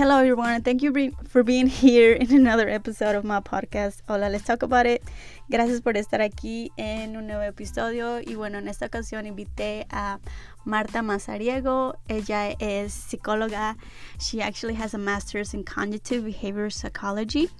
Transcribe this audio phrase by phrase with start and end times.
[0.00, 0.62] Hello, everyone.
[0.62, 4.00] Thank you for being here in another episode of my podcast.
[4.08, 5.02] Hola, let's talk about it.
[5.50, 8.18] Gracias por estar aquí en un nuevo episodio.
[8.18, 10.18] Y bueno, en esta ocasión invité a
[10.64, 11.96] Marta Mazariego.
[12.08, 13.76] Ella es psicóloga.
[14.18, 17.50] She actually has a master's in cognitive behavior psychology.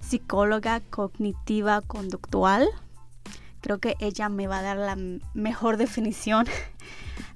[0.00, 2.66] Psicóloga cognitiva conductual.
[3.60, 4.96] Creo que ella me va a dar la
[5.32, 6.48] mejor definición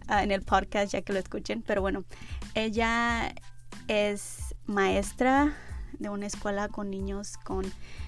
[0.09, 1.63] uh, en el podcast ya que lo escuchen.
[1.63, 2.03] Pero bueno,
[2.57, 3.33] ella
[3.89, 5.55] es maestra
[5.99, 7.65] de una escuela con niños con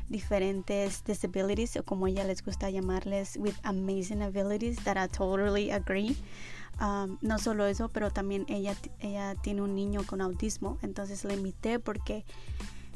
[0.09, 6.17] diferentes disabilities o como ella les gusta llamarles with amazing abilities that I totally agree.
[6.81, 10.79] Um, no solo eso pero también ella ella tiene un niño con autismo.
[10.83, 12.25] Entonces la invité porque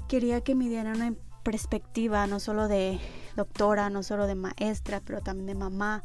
[0.09, 3.01] quería que me diera una perspectiva no solo de
[3.37, 6.05] doctora no solo de maestra pero también de mamá.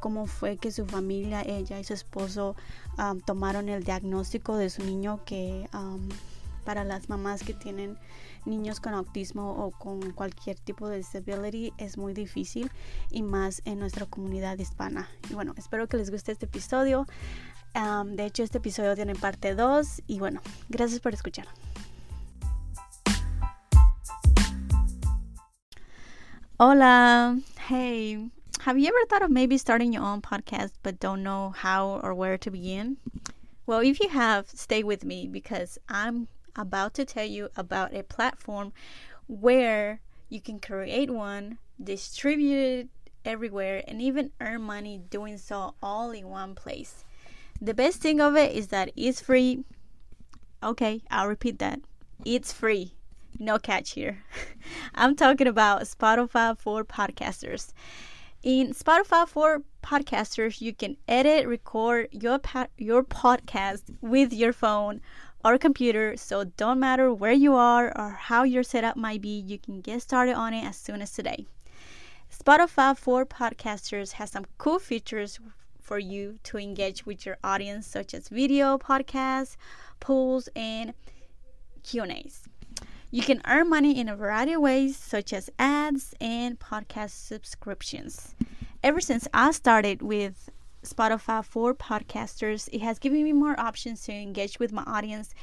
[0.00, 2.54] Cómo fue que su familia, ella y su esposo
[2.98, 6.08] um, tomaron el diagnóstico de su niño que um,
[6.66, 7.96] para las mamás que tienen
[8.44, 12.70] niños con autismo o con cualquier tipo de disability es muy difícil
[13.10, 15.08] y más en nuestra comunidad hispana.
[15.32, 17.06] Bueno, espero que les guste este episodio.
[17.76, 21.46] Um, de hecho, este episodio tiene parte 2 y bueno, gracias por escuchar.
[26.58, 28.30] Hola, hey,
[28.64, 32.12] have you ever thought of maybe starting your own podcast but don't know how or
[32.12, 32.96] where to begin?
[33.66, 38.02] Well, if you have, stay with me because I'm about to tell you about a
[38.02, 38.72] platform
[39.28, 42.88] where you can create one, distribute it
[43.24, 47.04] everywhere, and even earn money doing so all in one place.
[47.60, 49.64] The best thing of it is that it's free.
[50.62, 51.80] Okay, I'll repeat that.
[52.24, 52.92] It's free.
[53.38, 54.24] No catch here.
[54.94, 57.72] I'm talking about Spotify for podcasters.
[58.42, 62.40] In Spotify for podcasters, you can edit, record your
[62.78, 65.00] your podcast with your phone
[65.44, 66.16] or computer.
[66.16, 70.02] So don't matter where you are or how your setup might be, you can get
[70.02, 71.46] started on it as soon as today.
[72.30, 75.38] Spotify for podcasters has some cool features
[75.80, 79.56] for you to engage with your audience, such as video podcasts,
[80.00, 80.92] polls, and
[81.84, 82.42] Q&As.
[83.12, 88.34] You can earn money in a variety of ways, such as ads and podcast subscriptions.
[88.82, 90.50] Ever since I started with
[90.86, 95.34] Spotify for podcasters, it has given me more options to engage with my audience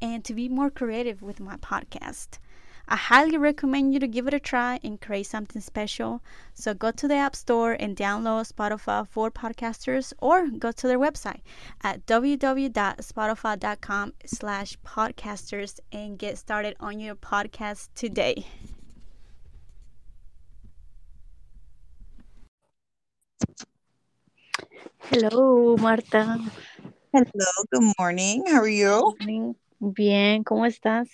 [0.00, 2.38] and to be more creative with my podcast.
[2.90, 6.22] I highly recommend you to give it a try and create something special.
[6.54, 10.98] So go to the App Store and download Spotify for podcasters or go to their
[10.98, 11.42] website
[11.82, 18.46] at www.spotify.com slash podcasters and get started on your podcast today.
[25.10, 26.38] Hello, Marta.
[27.14, 28.44] Hello, good morning.
[28.46, 29.16] How are you?
[29.80, 31.08] Bien, ¿cómo estás?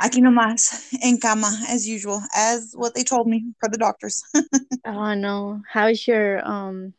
[0.00, 4.20] Aquí nomás, en cama, as usual, as what they told me for the doctors.
[4.84, 5.62] oh no.
[5.72, 6.94] How's your um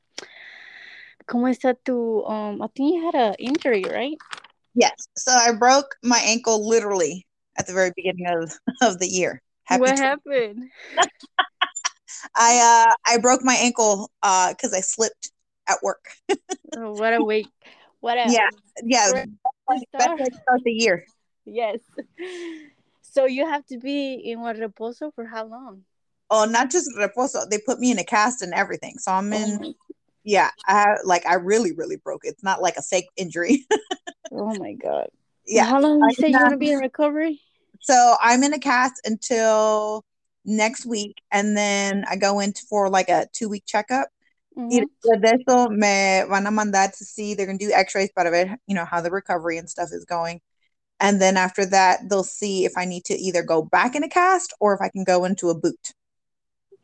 [1.27, 4.17] ¿Cómo está tu um I think you had an injury, right?
[4.75, 5.09] Yes.
[5.17, 9.41] So I broke my ankle literally at the very beginning of, of the year.
[9.65, 10.71] Happy what happened?
[12.33, 15.31] I uh I broke my ankle uh because I slipped
[15.67, 16.05] at work.
[16.75, 17.47] oh, what a week.
[17.99, 18.49] What a yeah
[18.83, 21.05] yeah best way to start the year.
[21.45, 21.79] Yes.
[23.01, 25.81] So you have to be in what reposo for how long?
[26.29, 27.49] Oh, not just reposo.
[27.49, 28.99] They put me in a cast and everything.
[28.99, 29.59] So I'm in.
[29.63, 29.73] Oh
[30.23, 32.21] yeah, I like I really really broke.
[32.25, 33.65] It's not like a fake injury.
[34.31, 35.07] oh my god.
[35.47, 35.63] Yeah.
[35.63, 37.39] how long you say you're gonna be in recovery?
[37.79, 40.03] So I'm in a cast until
[40.43, 44.09] next week, and then I go into for like a two week checkup.
[44.57, 45.21] Mm-hmm.
[45.21, 47.35] de eso me van a mandar to see.
[47.35, 50.41] They're gonna do X-rays para ver, you know, how the recovery and stuff is going.
[50.99, 54.09] And then after that, they'll see if I need to either go back in a
[54.09, 55.93] cast or if I can go into a boot.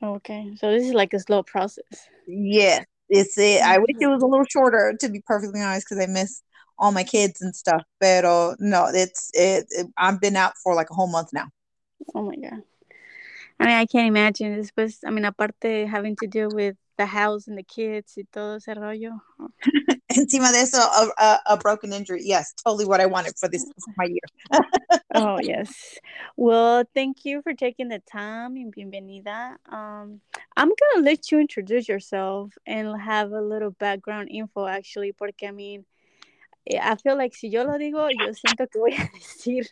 [0.03, 0.53] Okay.
[0.57, 2.07] So this is like a slow process.
[2.27, 2.83] Yeah.
[3.09, 3.61] It's it.
[3.61, 6.41] I wish it was a little shorter to be perfectly honest, because I miss
[6.77, 7.83] all my kids and stuff.
[7.99, 8.23] But
[8.59, 11.47] no, it's it, it, I've been out for like a whole month now.
[12.13, 12.61] Oh my god.
[13.59, 14.99] I mean, I can't imagine this was.
[15.05, 18.75] I mean, aparte having to deal with the house and the kids y todo ese
[18.75, 19.21] rollo.
[20.09, 22.21] Encima de eso, a, a, a, broken injury.
[22.23, 24.61] Yes, totally what I wanted for this for my year.
[25.15, 25.97] oh, yes.
[26.37, 29.55] Well, thank you for taking the time and bienvenida.
[29.71, 30.21] Um,
[30.55, 35.47] I'm going to let you introduce yourself and have a little background info, actually, porque,
[35.47, 35.85] I mean,
[36.71, 39.67] I feel like si yo lo digo, yo siento que voy a decir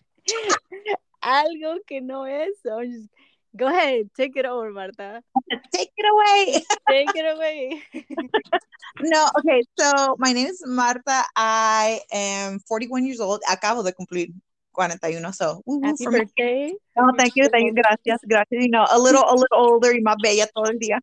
[1.21, 2.49] algo que no es.
[2.63, 3.09] So I'm just
[3.55, 5.21] Go ahead, take it over, Marta.
[5.73, 6.63] Take it away.
[6.89, 7.83] take it away.
[9.01, 9.63] no, okay.
[9.79, 11.23] So my name is Marta.
[11.35, 13.41] I am 41 years old.
[13.49, 14.33] Acabo de cumplir
[14.73, 15.33] 41.
[15.33, 16.73] So, woo, Happy birthday.
[16.97, 17.47] Oh, thank you.
[17.49, 17.73] Thank you.
[17.73, 18.19] Gracias.
[18.27, 18.63] Gracias.
[18.63, 20.99] You know, a little, a little older y más bella todo el día.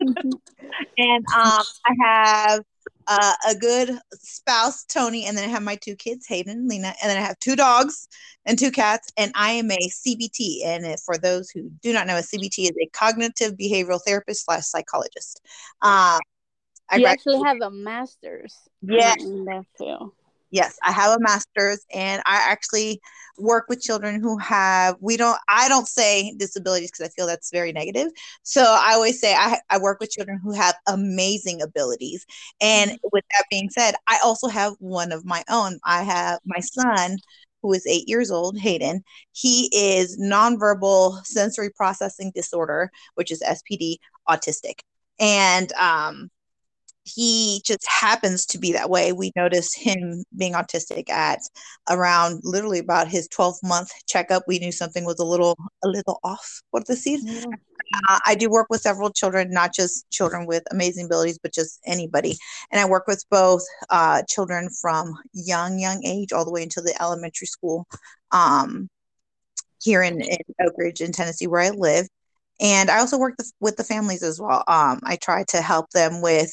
[0.00, 2.64] and um, I have
[3.06, 6.94] uh, a good spouse, Tony, and then I have my two kids, Hayden, and Lena,
[7.02, 8.08] and then I have two dogs
[8.44, 10.64] and two cats, and I am a CBT.
[10.64, 14.64] And for those who do not know, a CBT is a cognitive behavioral therapist slash
[14.64, 15.40] psychologist.
[15.82, 16.20] Um,
[16.88, 18.54] I you actually have a master's.
[18.82, 19.22] Yes.
[19.22, 20.12] In that field.
[20.50, 23.00] Yes, I have a master's, and I actually
[23.38, 27.50] work with children who have we don't i don't say disabilities because i feel that's
[27.52, 28.08] very negative.
[28.42, 32.26] So i always say I, I work with children who have amazing abilities.
[32.60, 33.08] And mm-hmm.
[33.12, 35.78] with that being said i also have one of my own.
[35.84, 37.18] I have my son
[37.62, 39.02] who is eight years old hayden.
[39.32, 43.96] He is nonverbal sensory processing disorder which is spd
[44.28, 44.80] autistic.
[45.18, 46.30] And um
[47.06, 49.12] he just happens to be that way.
[49.12, 51.38] We noticed him being autistic at
[51.88, 54.42] around literally about his 12 month checkup.
[54.48, 57.28] We knew something was a little a little off for the season.
[57.28, 57.56] Yeah.
[58.08, 61.80] Uh, I do work with several children, not just children with amazing abilities, but just
[61.86, 62.36] anybody.
[62.72, 66.80] And I work with both uh, children from young, young age all the way into
[66.80, 67.86] the elementary school
[68.32, 68.88] um,
[69.80, 72.08] here in, in Oak Ridge in Tennessee, where I live.
[72.58, 74.64] And I also work with the families as well.
[74.66, 76.50] Um, I try to help them with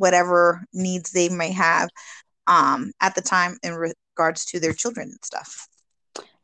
[0.00, 1.90] whatever needs they may have
[2.46, 5.68] um, at the time in regards to their children and stuff.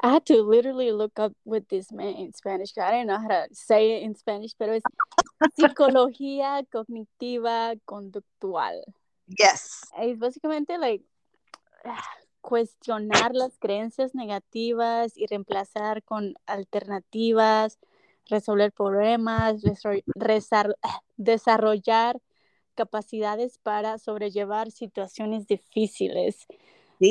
[0.03, 2.76] I had to literally look up what this meant in Spanish.
[2.76, 4.82] I didn't know how to say it in Spanish, pero es
[5.58, 8.85] psicología cognitiva conductual.
[9.26, 9.81] Yes.
[9.99, 11.03] Es básicamente like
[12.43, 17.79] cuestionar las creencias negativas y reemplazar con alternativas,
[18.29, 19.62] resolver problemas,
[21.17, 22.20] desarrollar
[22.76, 26.46] capacidades para sobrellevar situaciones difíciles.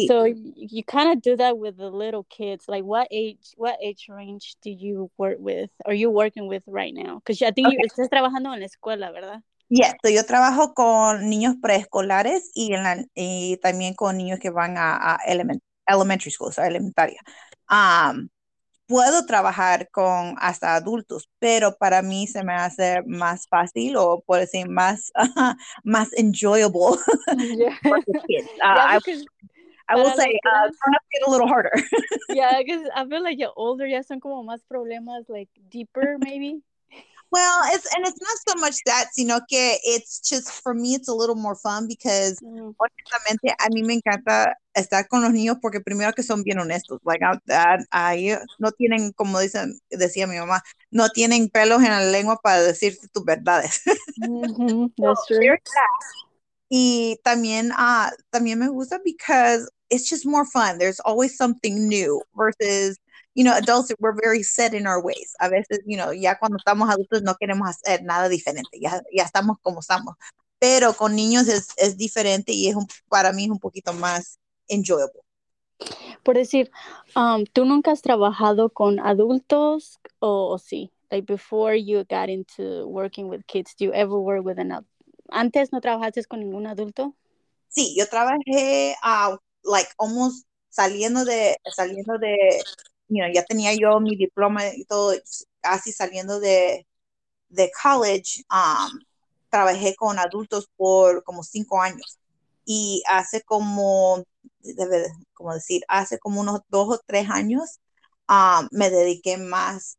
[0.08, 2.68] So you kind of do that with the little kids.
[2.68, 5.70] Like what age, what age range do you work with?
[5.86, 7.20] Are you working with right now?
[7.20, 7.78] Because I think okay.
[7.78, 9.42] you estás trabajando en la escuela, ¿verdad?
[9.70, 14.52] Yes, so yo trabajo con niños preescolares y, en la, y también con niños que
[14.52, 17.20] van a, a element, elementary school, o sea, elementaria.
[17.70, 18.30] Um,
[18.88, 24.40] puedo trabajar con hasta adultos, pero para mí se me hace más fácil o por
[24.40, 25.12] decir más,
[25.84, 26.98] más enjoyable
[27.58, 27.76] yeah.
[27.84, 28.50] for the kids.
[28.64, 29.00] Uh, yeah,
[29.88, 30.68] I, I will say, uh,
[31.14, 31.72] get a little harder.
[32.30, 36.62] yeah, because I feel like you're older, ya son como más problemas, like deeper maybe.
[37.36, 41.10] Well, it's and it's not so much that, sino que it's just for me it's
[41.10, 42.74] a little more fun because mm.
[42.80, 47.02] honestamente a mí me encanta estar con los niños porque primero que son bien honestos,
[47.04, 47.20] like
[47.92, 50.62] ahí no tienen como dicen decía mi mamá,
[50.92, 53.82] no tienen pelos en la lengua para decirte tus verdades.
[54.18, 54.94] Mm-hmm.
[54.96, 55.58] That's true.
[56.70, 60.78] Y también uh, también me gusta because it's just more fun.
[60.78, 62.98] There's always something new versus
[63.36, 65.36] you know, adults, we're very set in our ways.
[65.42, 69.24] A veces, you know, ya cuando estamos adultos no queremos hacer nada diferente, ya, ya
[69.24, 70.16] estamos como estamos.
[70.58, 74.40] Pero con niños es, es diferente y es un, para mí es un poquito más
[74.68, 75.22] enjoyable.
[76.24, 76.72] Por decir,
[77.16, 80.92] um, ¿tú nunca has trabajado con adultos o, o, sí?
[81.12, 84.88] Like before you got into working with kids, do you ever work with an adult?
[85.30, 87.16] ¿Antes no trabajaste con ningún adulto?
[87.68, 92.64] Sí, yo trabajé, uh, like, almost saliendo de, saliendo de
[93.08, 95.14] you know, ya tenía yo mi diploma y todo,
[95.62, 96.86] casi saliendo de,
[97.50, 99.00] de college, um,
[99.50, 102.20] trabajé con adultos por como cinco años.
[102.66, 104.24] Y hace como,
[104.62, 107.80] debe, como decir, hace como unos dos o tres años,
[108.28, 109.98] um, me dediqué más,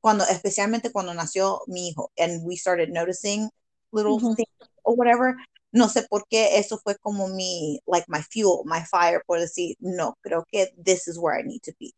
[0.00, 3.50] cuando, especialmente cuando nació mi hijo, and we started noticing
[3.92, 4.48] little things
[4.82, 5.34] or whatever.
[5.72, 9.76] No sé por qué eso fue como mi, like my fuel, my fire, por decir,
[9.80, 11.92] no, creo que this is where I need to be.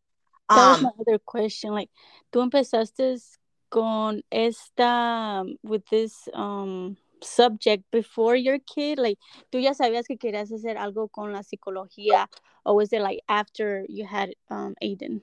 [0.49, 1.71] That um, was my other question.
[1.71, 1.89] Like,
[2.31, 3.37] tú empezaste
[3.69, 8.99] con esta, with this um, subject before your kid?
[8.99, 9.19] Like,
[9.51, 12.27] tú ya sabías que querías hacer algo con la psicología,
[12.65, 15.21] or was it like after you had um, Aiden?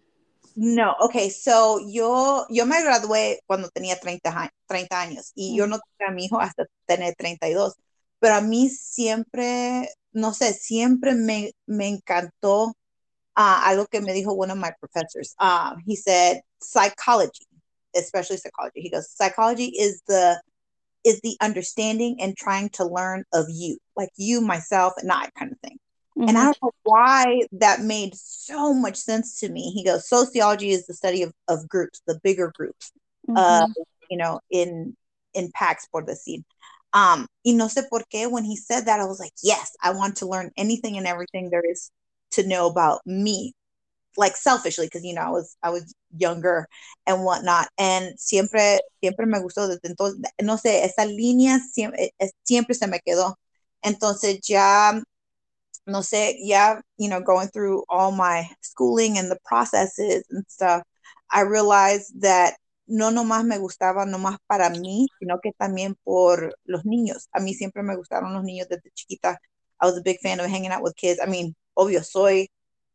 [0.54, 5.78] No, okay, so yo, yo me gradué cuando tenía 30, 30 años y yo no
[5.78, 7.74] tuve a mi hijo hasta tener 32,
[8.18, 12.72] pero a mí siempre, no sé, siempre me, me encantó
[13.36, 15.34] uh, algo que me dijo one of my professors.
[15.38, 17.46] Um, he said psychology,
[17.94, 18.80] especially psychology.
[18.80, 20.40] He goes, psychology is the
[21.04, 25.52] is the understanding and trying to learn of you, like you, myself, and I kind
[25.52, 25.78] of thing.
[26.18, 26.28] Mm-hmm.
[26.30, 29.70] And I don't know why that made so much sense to me.
[29.70, 32.90] He goes, sociology is the study of, of groups, the bigger groups,
[33.28, 33.36] mm-hmm.
[33.36, 33.68] uh,
[34.10, 34.96] you know, in
[35.34, 36.44] in packs for the scene.
[36.92, 39.90] Um, y no sé por qué when he said that, I was like, yes, I
[39.90, 41.90] want to learn anything and everything there is
[42.36, 43.54] to know about me.
[44.16, 46.68] like selfishly because you know I was I was younger
[47.06, 52.10] and whatnot and siempre siempre me gustó desde entonces no sé esa línea siempre,
[52.44, 53.36] siempre se me quedó
[53.82, 55.02] entonces ya
[55.86, 60.82] no sé ya you know going through all my schooling and the processes and stuff
[61.30, 62.54] I realized that
[62.86, 67.28] no nomás me gustaba nomás para mí, sino que también por los niños.
[67.32, 69.40] A mí siempre me gustaron los niños desde chiquita.
[69.80, 71.20] I was a big fan of hanging out with kids.
[71.20, 72.48] I mean, obvio, soy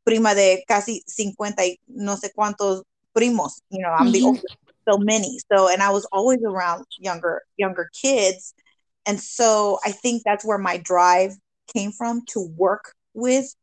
[0.04, 2.84] prima de casi 50 y no sé cuántos
[3.14, 3.62] primos.
[3.70, 4.58] You know, I'm the oldest,
[4.88, 5.40] so many.
[5.52, 8.54] So, and I was always around younger, younger kids.
[9.06, 11.36] And so I think that's where my drive
[11.74, 13.54] came from to work with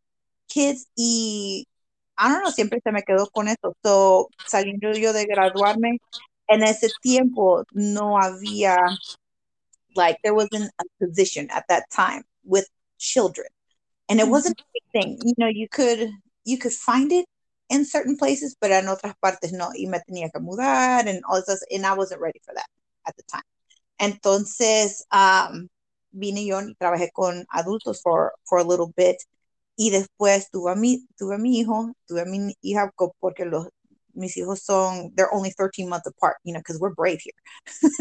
[0.49, 0.87] kids.
[0.97, 1.65] Y
[2.17, 3.75] I don't know, siempre se me quedó con eso.
[3.85, 5.99] So, saliendo yo de graduarme,
[6.49, 8.79] en ese tiempo no había,
[9.95, 12.67] like, there wasn't a position at that time with
[12.99, 13.49] children.
[14.09, 15.19] And it wasn't a big thing.
[15.25, 16.11] You know, you could
[16.45, 17.27] you could find it
[17.69, 19.71] in certain places, but en otras partes no.
[19.75, 22.67] Y me tenía que mudar and all this, and I wasn't ready for that
[23.07, 23.43] at the time.
[24.01, 25.69] Entonces, um,
[26.13, 29.17] vine yo y trabajé con adultos for, for a little bit.
[29.77, 33.69] Y después tuve a mi, tuve a mi hijo, tuve a mi hija porque los,
[34.15, 37.33] mis hijos son, they're only 13 months apart, you know, because we're brave here.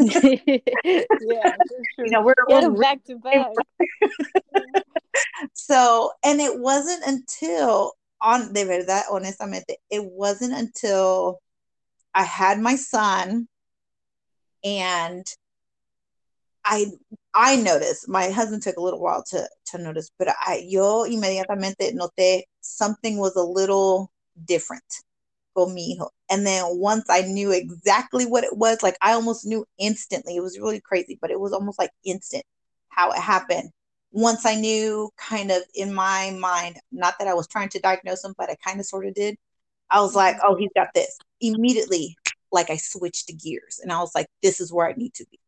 [0.00, 1.54] yeah,
[1.98, 3.46] you know, we're, we're back to back.
[5.58, 11.40] so, and it wasn't until on de verdad, honestamente, it wasn't until
[12.14, 13.48] I had my son
[14.64, 15.26] and
[16.64, 16.86] I
[17.34, 21.92] I noticed my husband took a little while to to notice, but I yo inmediatamente
[21.92, 24.12] noté something was a little
[24.44, 24.84] different
[25.56, 26.10] conmigo.
[26.30, 30.36] And then once I knew exactly what it was, like I almost knew instantly.
[30.36, 32.44] It was really crazy, but it was almost like instant
[32.90, 33.70] how it happened
[34.10, 38.24] once I knew kind of in my mind, not that I was trying to diagnose
[38.24, 39.36] him, but I kind of sort of did,
[39.90, 40.46] I was like, mm-hmm.
[40.52, 41.16] oh, he's got this.
[41.40, 42.16] Immediately,
[42.50, 45.26] like I switched the gears and I was like, this is where I need to
[45.30, 45.38] be.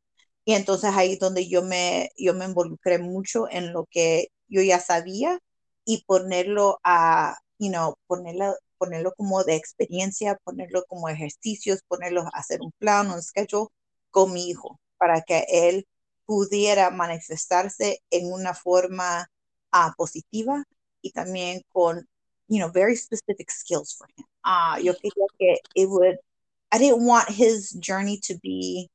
[0.46, 4.80] Y entonces ahí donde yo me, yo me involucré mucho en lo que yo ya
[4.80, 5.38] sabía
[5.84, 12.38] y ponerlo a, you know, ponerlo, ponerlo como de experiencia, ponerlo como ejercicios, ponerlo a
[12.38, 13.68] hacer un plan, un schedule
[14.10, 15.86] con mi hijo para que él
[16.30, 19.28] pudiera manifestarse en una forma
[19.72, 20.62] uh, positiva
[21.02, 22.06] y también con,
[22.46, 24.24] you know, very specific skills for him.
[24.44, 26.16] Uh, yo quería que it would,
[26.70, 28.88] I didn't want his journey to be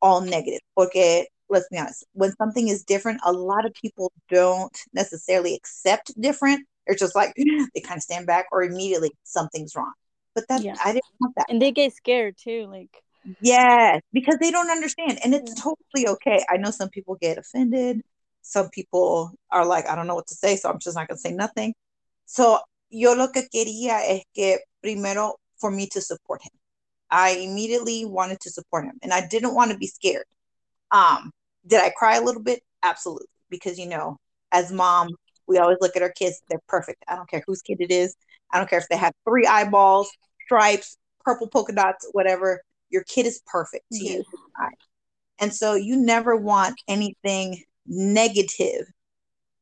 [0.00, 4.78] all negative, porque let's be honest, when something is different, a lot of people don't
[4.92, 6.68] necessarily accept different.
[6.86, 7.34] They're just like,
[7.74, 9.94] they kind of stand back or immediately something's wrong.
[10.36, 10.76] But that, yeah.
[10.84, 11.46] I didn't want that.
[11.48, 12.68] And they get scared too.
[12.70, 13.02] Like,
[13.40, 15.18] Yes, because they don't understand.
[15.24, 16.44] And it's totally okay.
[16.48, 18.02] I know some people get offended.
[18.42, 21.16] Some people are like, I don't know what to say, so I'm just not going
[21.16, 21.74] to say nothing.
[22.26, 26.52] So, yo lo que quería es que primero for me to support him.
[27.10, 30.24] I immediately wanted to support him and I didn't want to be scared.
[30.90, 31.30] Um,
[31.66, 32.62] did I cry a little bit?
[32.82, 33.26] Absolutely.
[33.48, 34.18] Because, you know,
[34.52, 35.10] as mom,
[35.46, 37.04] we always look at our kids, they're perfect.
[37.08, 38.14] I don't care whose kid it is.
[38.52, 40.10] I don't care if they have three eyeballs,
[40.44, 44.24] stripes, purple polka dots, whatever your kid is perfect to you.
[45.38, 48.86] And so you never want anything negative,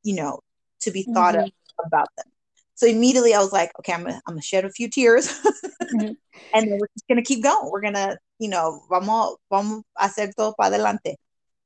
[0.03, 0.41] you know,
[0.81, 1.47] to be thought mm-hmm.
[1.47, 2.27] of about them.
[2.75, 6.13] So immediately I was like, okay, I'm gonna, I'm gonna shed a few tears mm-hmm.
[6.55, 7.71] and then we're just gonna keep going.
[7.71, 11.17] We're gonna, you know, vamos, vamos a hacer todo para adelante.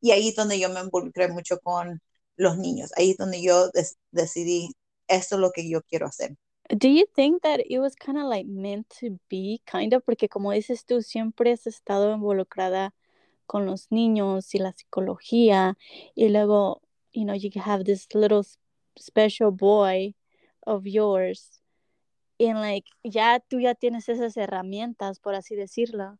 [0.00, 2.00] Y ahí es donde yo me involucré mucho con
[2.36, 2.92] los niños.
[2.96, 4.70] Ahí es donde yo des- decidí,
[5.08, 6.36] esto es lo que yo quiero hacer.
[6.76, 10.04] Do you think that it was kind of like meant to be, kind of?
[10.04, 12.92] Porque como dices tú, siempre has estado involucrada
[13.46, 15.76] con los niños y la psicología,
[16.14, 16.82] y luego,
[17.14, 18.42] you know, you have this little
[18.98, 20.14] special boy
[20.66, 21.62] of yours,
[22.38, 26.18] and like, ya tú ya tienes esas herramientas, por así decirlo,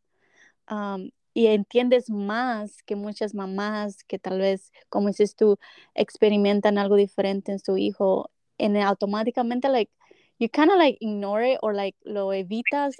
[0.71, 5.57] um, y entiendes más que muchas mamás que tal vez, como dices tú,
[5.95, 9.91] experimentan algo diferente en su hijo, en automáticamente, like,
[10.39, 12.93] you kind of like ignore it or like lo evitas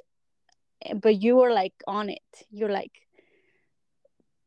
[0.81, 2.45] eh, but you were like on it.
[2.51, 2.91] You're like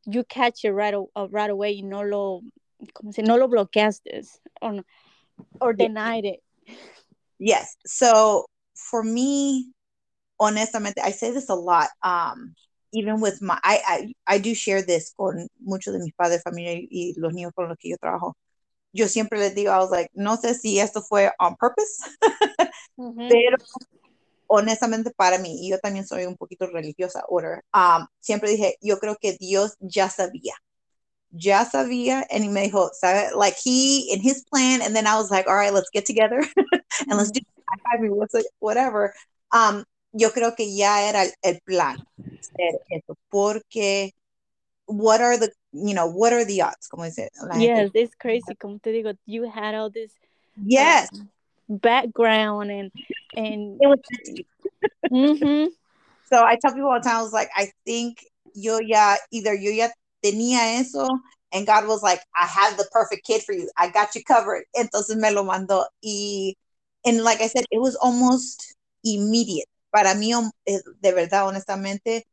[0.04, 2.42] you catch it right, uh, right away y no lo
[2.94, 4.26] como si no lo bloqueaste
[4.60, 4.82] or,
[5.60, 6.40] or denied it.
[7.38, 7.76] Yes.
[7.86, 9.72] So for me
[10.40, 12.54] honestamente i say this a lot um
[12.92, 16.74] even with my I, I I do share this con muchos de mis padres familia
[16.74, 18.34] y los niños con los que yo trabajo
[18.92, 22.02] yo siempre les digo, I was like, no sé si esto fue on purpose,
[22.96, 23.56] pero
[24.46, 28.98] honestamente para mí, y yo también soy un poquito religiosa, order, um, siempre dije, yo
[28.98, 30.54] creo que Dios ya sabía,
[31.30, 33.30] ya sabía, and he me dijo, ¿sabe?
[33.34, 36.40] Like he, in his plan, and then I was like, all right, let's get together,
[37.08, 37.40] and let's do
[38.58, 39.14] whatever.
[39.52, 42.04] Um, yo creo que ya era el, el plan
[42.52, 44.14] hacer eso, porque
[44.92, 46.86] what are the, you know, what are the odds?
[46.88, 47.90] Como dice yes, gente.
[47.94, 48.54] it's crazy.
[48.54, 50.12] Como te digo, you had all this
[50.56, 51.08] Yes.
[51.12, 51.28] um,
[51.68, 52.90] background and
[53.36, 53.98] and It was
[55.10, 55.68] Mhm.
[56.24, 58.18] So I tell people all the time, I was like, I think
[58.54, 59.88] yo ya, either yo ya
[60.24, 61.06] tenía eso,
[61.52, 63.70] and God was like, I have the perfect kid for you.
[63.76, 64.64] I got you covered.
[64.74, 65.84] Entonces me lo mandó.
[66.02, 66.54] Y,
[67.04, 69.66] and like I said, it was almost immediate.
[69.92, 70.32] Para mí,
[70.66, 72.24] eh, de verdad, honestamente,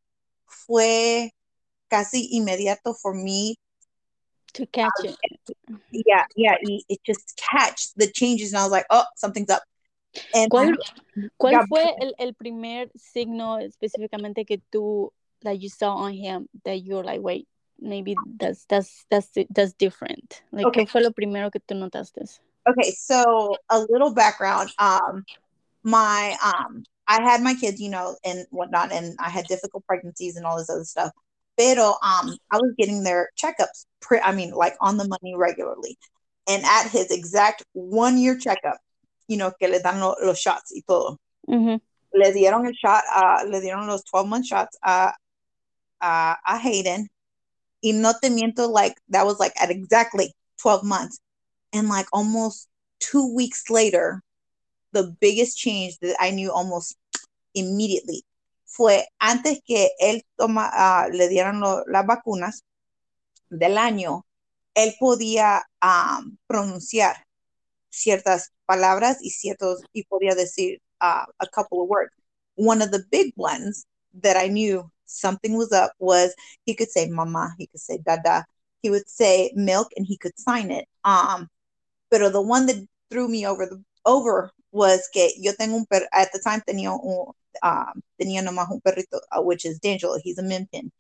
[0.46, 1.32] fue
[1.90, 3.56] casi inmediato for me.
[4.54, 5.16] to catch it.
[5.92, 8.52] Yeah, yeah, it just catch the changes.
[8.52, 9.62] And I was like, oh, something's up.
[10.34, 10.76] And ¿Cuál,
[11.40, 15.12] cuál God- fue el, el primer signo específicamente que tú
[15.44, 17.48] that you saw on him that you're like, wait,
[17.80, 20.42] maybe that's that's that's that's different?
[20.52, 20.86] Like, Okay.
[20.86, 22.40] ¿qué fue lo primero que tú notaste?
[22.68, 25.24] okay so a little background um
[25.84, 30.36] my um i had my kids you know and whatnot and i had difficult pregnancies
[30.36, 31.10] and all this other stuff
[31.60, 35.98] pero um i was getting their checkups pre- i mean like on the money regularly.
[36.48, 38.78] And at his exact one year checkup
[39.28, 41.82] you know que le dan lo- los shots y todo Mhm.
[42.14, 45.14] le dieron el shot uh, le dieron los 12 month shots a
[46.02, 47.08] a, a Hayden.
[47.84, 51.20] Y no te miento like that was like at exactly 12 months.
[51.74, 52.68] And like almost
[53.00, 54.22] two weeks later
[54.92, 56.96] the biggest change that I knew almost
[57.54, 58.24] immediately
[58.70, 62.64] fue antes que él toma ah, le dieran las vacunas
[63.50, 64.26] del año
[64.76, 67.26] él podía ah, pronunciar
[67.90, 72.14] ciertas palabras y ciertos y podía decir ah, a couple of words
[72.56, 76.36] one of the big ones that I knew something was up was
[76.66, 78.46] he could say mama, he could say dada,
[78.82, 80.88] he would say milk and he could sign it.
[81.04, 81.48] Um,
[82.12, 86.08] pero the one that threw me over the over was que yo tengo un per
[86.14, 90.38] at the time tenía un um, tenía nomás un perrito uh, which is D'Angelo, he's
[90.38, 90.92] a min pin.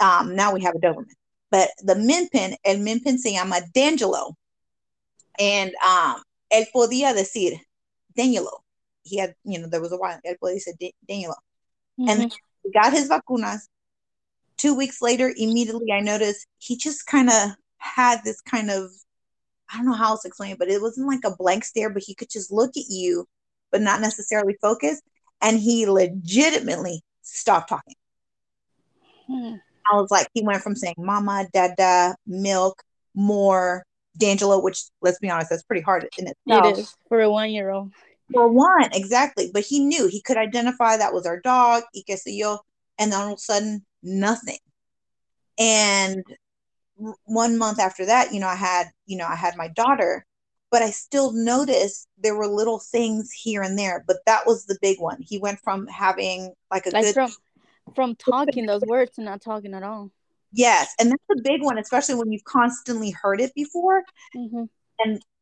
[0.00, 1.14] Um, now we have a Doberman.
[1.50, 4.36] But the min pin, el min pin se llama D'Angelo.
[5.38, 7.58] And um, él podía decir
[8.16, 8.62] D'Angelo.
[9.04, 11.34] He had, you know, there was a while, él podía decir "Da- D'Angelo.
[11.98, 12.32] And Mhm.
[12.64, 13.68] he got his vacunas.
[14.56, 18.90] Two weeks later, immediately I noticed he just kind of had this kind of,
[19.72, 21.90] I don't know how else to explain it, but it wasn't like a blank stare,
[21.90, 23.26] but he could just look at you,
[23.70, 25.00] but not necessarily focus.
[25.42, 27.96] And he legitimately stopped talking.
[29.26, 29.54] Hmm.
[29.90, 32.82] I was like, he went from saying mama, dada, milk,
[33.14, 33.84] more,
[34.16, 36.78] D'Angelo, which let's be honest, that's pretty hard in itself.
[36.78, 37.92] It is for a one year old.
[38.32, 39.50] For one, exactly.
[39.52, 42.58] But he knew he could identify that was our dog, y sé yo,
[42.98, 44.58] and then all of a sudden, nothing.
[45.58, 46.24] And
[47.24, 50.24] one month after that, you know, I had, you know, I had my daughter,
[50.72, 54.02] but I still noticed there were little things here and there.
[54.06, 55.18] But that was the big one.
[55.20, 57.32] He went from having like a Like good from
[57.94, 60.10] from talking those words to not talking at all.
[60.52, 64.02] yes, and that's a big one, especially when you've constantly heard it before.
[64.34, 64.68] Mhm.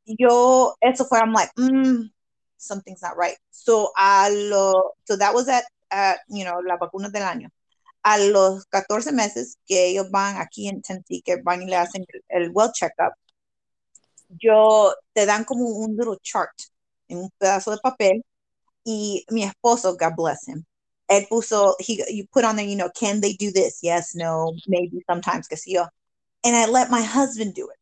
[0.04, 2.10] yo, eso fue, I'm like, mm,
[2.58, 3.36] something's not right.
[3.50, 7.48] So, a lo, so that was at, at, you know, la vacuna del año.
[8.04, 12.04] A los 14 meses que ellos van aquí en Tennessee, que van y le hacen
[12.08, 13.12] el, el well checkup,
[14.38, 16.52] yo, te dan como un little chart
[17.08, 18.22] en un pedazo de papel
[18.84, 20.64] y mi esposo, God bless him,
[21.10, 23.80] él puso, he, you put on there, you know, can they do this?
[23.82, 25.86] Yes, no, maybe, sometimes, que sí yo.
[26.44, 27.76] And I let my husband do it.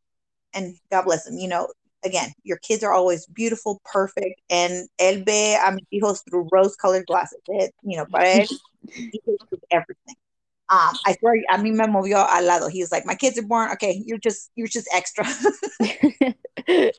[0.55, 1.69] And God bless him, you know,
[2.05, 7.07] again, your kids are always beautiful, perfect, and él ve a mis hijos through rose-colored
[7.07, 7.41] glasses.
[7.49, 8.49] It, you know, para él,
[8.95, 9.39] he sees
[9.71, 10.17] everything.
[10.71, 12.69] Um, I swear, a mí me movió al lado.
[12.69, 13.71] He was like, "My kids are born.
[13.73, 15.25] Okay, you're just, you're just extra."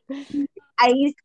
[0.79, 1.15] ahí,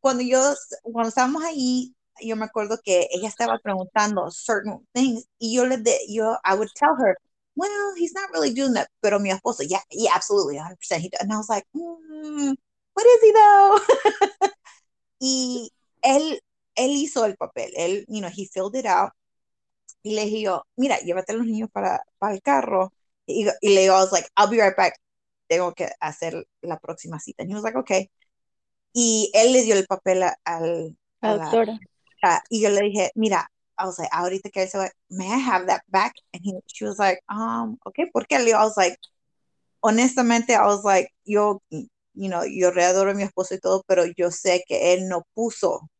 [0.00, 5.54] cuando yo, cuando estábamos ahí, yo me acuerdo que ella estaba preguntando certain things y
[5.54, 7.16] yo le de, yo, I would tell her,
[7.54, 11.10] well, he's not really doing that, pero mi esposo, yeah, yeah, absolutely, 100% he.
[11.20, 12.54] And I was like, mm,
[12.94, 13.80] what is he though?
[15.20, 15.68] y
[16.04, 16.38] él,
[16.76, 19.12] él hizo el papel, él, you know, he filled it out.
[20.06, 22.92] Y le dije yo, mira, llévate a los niños para, para el carro.
[23.26, 24.94] Y, y le digo, I was like, I'll be right back.
[25.48, 27.42] Tengo que hacer la próxima cita.
[27.42, 28.08] And he was like, okay.
[28.92, 31.80] Y él le dio el papel a, al, a La doctora.
[32.48, 35.40] Y yo le dije, mira, I was like, ahorita que él se va, may I
[35.40, 36.14] have that back?
[36.32, 38.38] And he, she was like, um, okay, ¿por qué?
[38.38, 38.96] Le digo, I was like,
[39.80, 44.04] honestamente, I was like, yo, you know, yo readoro a mi esposo y todo, pero
[44.16, 45.90] yo sé que él no puso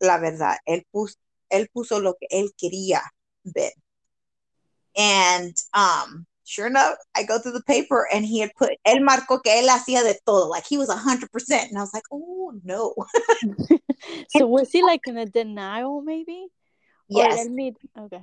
[0.00, 0.56] la verdad.
[0.66, 1.14] Él puso,
[1.50, 3.00] él puso lo que él quería
[3.44, 3.70] ver.
[4.96, 9.42] And, um, sure enough, I go through the paper and he had put, él marcó
[9.42, 11.68] que él hacía de todo, like he was 100%.
[11.68, 12.94] And I was like, oh, no.
[14.36, 16.46] So was he like in a denial maybe?
[17.08, 17.46] Yes.
[17.98, 18.22] Okay.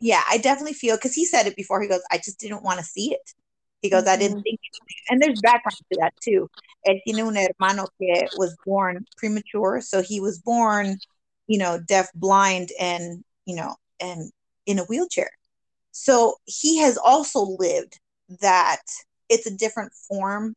[0.00, 1.80] Yeah, I definitely feel because he said it before.
[1.80, 3.34] He goes, I just didn't want to see it.
[3.82, 4.10] He goes, mm-hmm.
[4.10, 4.42] I didn't mm-hmm.
[4.42, 4.60] think,
[5.08, 6.48] and there's background to that too.
[6.86, 10.98] Él tiene un hermano que was born premature, so he was born,
[11.46, 14.30] you know, deaf, blind, and you know, and
[14.66, 15.30] in a wheelchair.
[15.92, 17.98] So he has also lived
[18.40, 18.82] that
[19.28, 20.54] it's a different form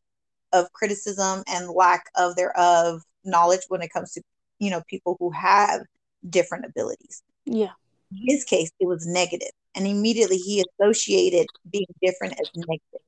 [0.51, 4.21] of criticism and lack of thereof knowledge when it comes to
[4.59, 5.81] you know people who have
[6.29, 7.23] different abilities.
[7.45, 7.71] Yeah.
[8.11, 13.01] In his case, it was negative, and immediately he associated being different as negative.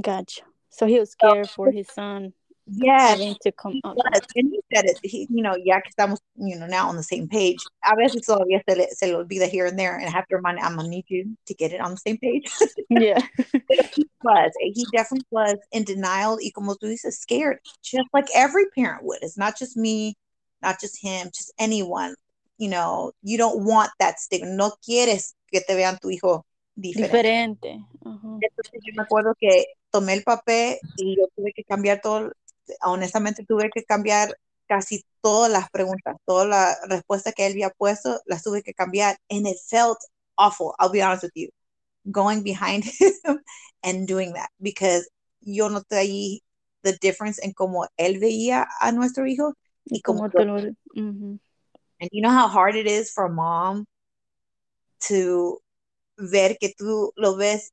[0.00, 0.42] Gotcha.
[0.70, 2.32] So he was scared for his son.
[2.66, 3.96] Yeah, having to come up.
[4.36, 4.98] And he said it.
[5.02, 7.58] He, you know, ya que estamos, you know, now on the same page.
[7.84, 10.36] A veces todavía se le, se le olvida here and there, and I have to
[10.36, 10.58] remind.
[10.60, 12.50] I'm gonna need you to get it on the same page.
[12.90, 13.20] yeah.
[13.94, 14.50] he was.
[14.60, 16.38] He definitely was in denial.
[16.40, 19.18] Y como tú dices, scared, just like every parent would.
[19.22, 20.16] It's not just me,
[20.62, 22.14] not just him, just anyone.
[22.56, 24.48] You know, you don't want that stigma.
[24.48, 26.44] No quieres que te vean tu hijo
[26.76, 27.12] diferente.
[27.12, 27.86] Diferente.
[28.04, 28.38] Uh-huh.
[28.40, 32.32] Entonces yo me acuerdo que tomé el papel y yo tuve que cambiar todo,
[32.82, 38.20] honestamente tuve que cambiar casi todas las preguntas, todas las respuestas que él había puesto,
[38.26, 39.16] las tuve que cambiar.
[39.30, 39.98] And it felt
[40.36, 41.50] awful, I'll be honest with you,
[42.10, 43.40] going behind him
[43.82, 45.08] and doing that, because
[45.40, 46.40] yo noté ahí
[46.82, 49.54] the difference en cómo él veía a nuestro hijo
[49.86, 50.56] y cómo te lo...
[52.00, 53.86] And you know how hard it is for a mom
[55.08, 55.62] to
[56.18, 57.70] ver que tú lo ves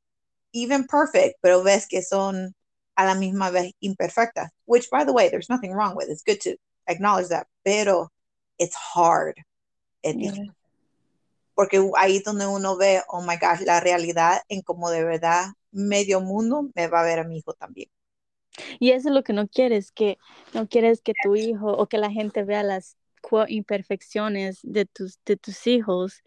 [0.54, 2.54] even perfect, pero ves que son
[2.96, 6.10] a la misma vez imperfectas, which by the way, there's nothing wrong with.
[6.10, 6.56] It's good to
[6.88, 8.10] acknowledge that, pero
[8.60, 9.36] it's hard.
[10.04, 10.34] Yeah.
[11.56, 15.48] Porque ahí es donde uno ve, oh my gosh, la realidad en como de verdad
[15.72, 17.90] medio mundo me va a ver a mi hijo también.
[18.80, 20.18] Y eso es lo que no quieres, que
[20.54, 22.98] no quieres que tu hijo o que la gente vea las
[23.48, 26.22] imperfecciones de tus, de tus hijos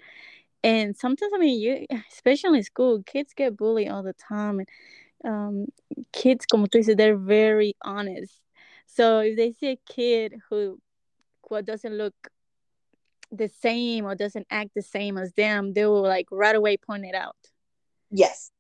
[0.65, 4.69] and sometimes i mean you especially in school kids get bullied all the time and
[5.25, 5.67] um,
[6.13, 8.41] kids como tú dices they're very honest.
[8.87, 10.81] So if they see a kid who
[11.49, 12.15] what doesn't look
[13.33, 17.05] the same or doesn't act the same as them they will like right away point
[17.05, 17.37] it out.
[18.11, 18.51] Yes.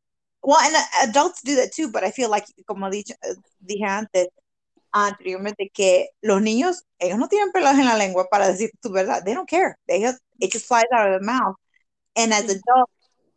[0.43, 3.87] Well and uh, adults do that too but i feel like como dije, uh, dije
[3.87, 4.29] antes
[4.95, 9.25] anteriormente que los niños ellos no tienen pelos en la lengua para decir tu verdad.
[9.25, 9.77] They don't care.
[9.89, 11.57] They just, it just flies out of their mouth.
[12.17, 12.93] And as adults,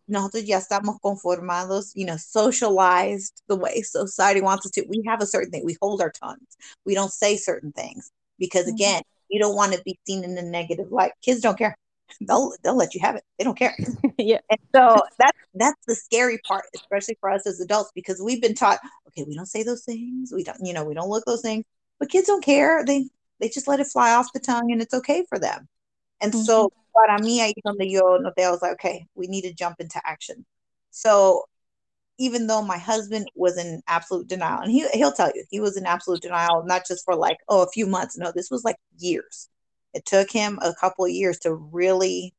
[0.08, 4.86] nosotros ya estamos conformados, you know, socialized the way society wants us to.
[4.88, 5.66] We have a certain thing.
[5.66, 6.58] We hold our tongues.
[6.86, 8.76] We don't say certain things because, mm-hmm.
[8.76, 11.12] again, you don't want to be seen in a negative light.
[11.22, 11.78] Kids don't care.
[12.22, 13.24] They'll they'll let you have it.
[13.38, 13.76] They don't care.
[14.18, 14.40] yeah.
[14.50, 18.56] And so that's that's the scary part, especially for us as adults, because we've been
[18.56, 20.32] taught, okay, we don't say those things.
[20.34, 21.66] We don't, you know, we don't look those things.
[22.00, 22.86] But kids don't care.
[22.86, 25.68] They they just let it fly off the tongue, and it's okay for them.
[26.22, 26.44] And mm-hmm.
[26.44, 29.80] so para mí ahí donde yo noté, I was like, okay, we need to jump
[29.80, 30.46] into action.
[30.92, 31.44] So
[32.18, 35.78] even though my husband was in absolute denial, and he he'll tell you he was
[35.78, 38.18] in absolute denial, not just for like oh a few months.
[38.18, 39.50] No, this was like years.
[39.94, 42.34] It took him a couple of years to really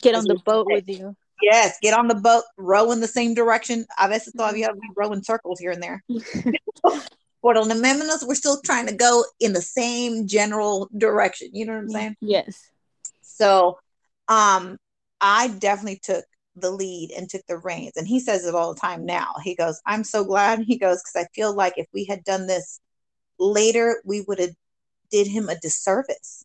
[0.00, 1.16] get on the boat with you.
[1.42, 3.84] Yes, get on the boat, row in the same direction.
[3.98, 4.54] A veces mm-hmm.
[4.54, 6.02] todavía we row in circles here and there.
[7.42, 11.50] But on the menos, we're still trying to go in the same general direction.
[11.52, 12.16] You know what I'm saying?
[12.22, 12.70] Yes.
[13.34, 13.78] So
[14.28, 14.78] um,
[15.20, 16.24] I definitely took
[16.56, 17.92] the lead and took the reins.
[17.96, 19.34] And he says it all the time now.
[19.42, 20.60] He goes, I'm so glad.
[20.60, 22.80] He goes, because I feel like if we had done this
[23.38, 24.54] later, we would have
[25.10, 26.44] did him a disservice.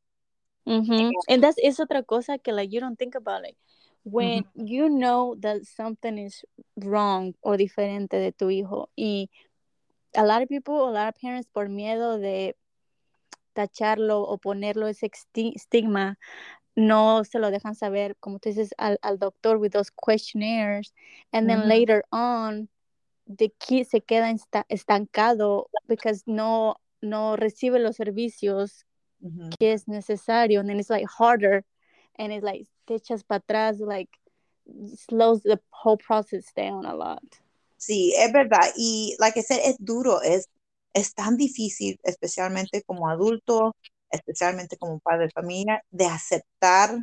[0.68, 1.12] Mm-hmm.
[1.30, 3.56] And that's it's otra cosa que like you don't think about it.
[4.04, 4.68] When mm-hmm.
[4.68, 6.44] you know that something is
[6.78, 9.30] wrong or diferente de tu hijo y
[10.16, 12.56] a lot of people, a lot of parents por miedo de
[13.56, 16.18] tacharlo o ponerlo ese estigma
[16.80, 20.94] no se lo dejan saber, como tú dices, al, al doctor with those questionnaires,
[21.32, 21.68] and then mm -hmm.
[21.68, 22.70] later on,
[23.28, 24.34] the kid se queda
[24.70, 28.86] estancado because no, no recibe los servicios
[29.20, 29.58] mm -hmm.
[29.58, 31.64] que es necesario, and then it's like harder,
[32.18, 34.10] and it's like te echas para atrás, like
[34.96, 37.24] slows the whole process down a lot.
[37.78, 40.48] Sí, es verdad, y like I said, es duro, es,
[40.94, 43.76] es tan difícil, especialmente como adulto,
[44.12, 46.98] especialmente como padre de familia, de aceptar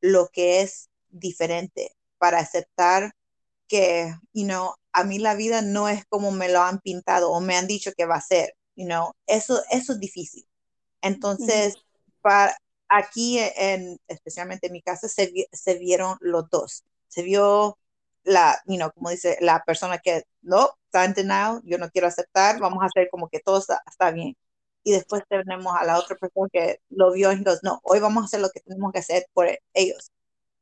[0.00, 3.12] lo que es diferente, para aceptar
[3.68, 7.40] que, you know, a mí la vida no es como me lo han pintado o
[7.40, 10.48] me han dicho que va a ser, you know, eso, eso es difícil.
[11.02, 11.76] Entonces,
[12.20, 12.56] para,
[12.88, 16.84] aquí, en, especialmente en mi casa, se, se vieron los dos.
[17.08, 17.78] Se vio
[18.24, 22.08] la, you know, como dice la persona que no, está en denial, yo no quiero
[22.08, 24.36] aceptar, vamos a hacer como que todo está, está bien
[24.88, 28.22] y después tenemos a la otra persona que lo vio y dijo, no, hoy vamos
[28.22, 30.10] a hacer lo que tenemos que hacer por ellos.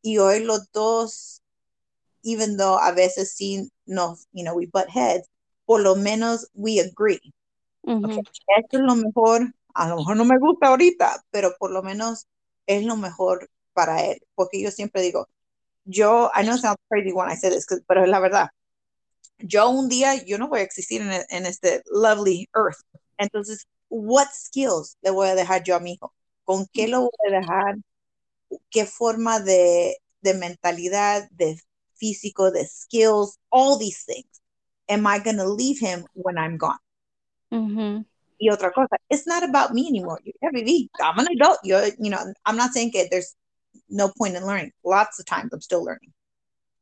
[0.02, 1.42] y hoy los dos,
[2.24, 5.28] even though a veces sí nos, you know, we butt heads,
[5.64, 7.20] por lo menos we agree.
[7.84, 8.20] okay,
[8.56, 12.26] esto es lo mejor, a lo mejor no me gusta ahorita, pero por lo menos
[12.66, 15.28] es lo mejor para él, porque yo siempre digo,
[15.84, 18.48] yo, I know it sounds crazy when I say this, pero es la verdad,
[19.38, 22.80] yo un día, yo no voy a existir en, en este lovely earth,
[23.18, 26.12] entonces, what skills le voy a dejar yo a mi hijo?
[26.44, 27.76] ¿Con qué lo voy a dejar?
[28.70, 31.60] ¿Qué forma de, de mentalidad, de
[31.94, 34.36] físico, de skills, all these things
[34.88, 36.78] am I going to leave him when I'm gone?
[37.52, 38.02] Mm-hmm.
[38.38, 40.20] Y otra cosa, it's not about me anymore.
[40.52, 41.58] Baby, I'm an adult.
[41.64, 43.34] You're, you know, I'm not saying that there's
[43.88, 44.72] no point in learning.
[44.84, 46.12] Lots of times I'm still learning.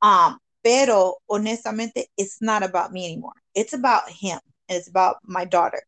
[0.02, 3.34] Um, pero honestamente, it's not about me anymore.
[3.54, 4.40] It's about him.
[4.68, 5.82] And it's about my daughter.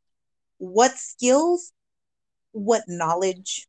[0.58, 1.72] What skills,
[2.52, 3.68] what knowledge,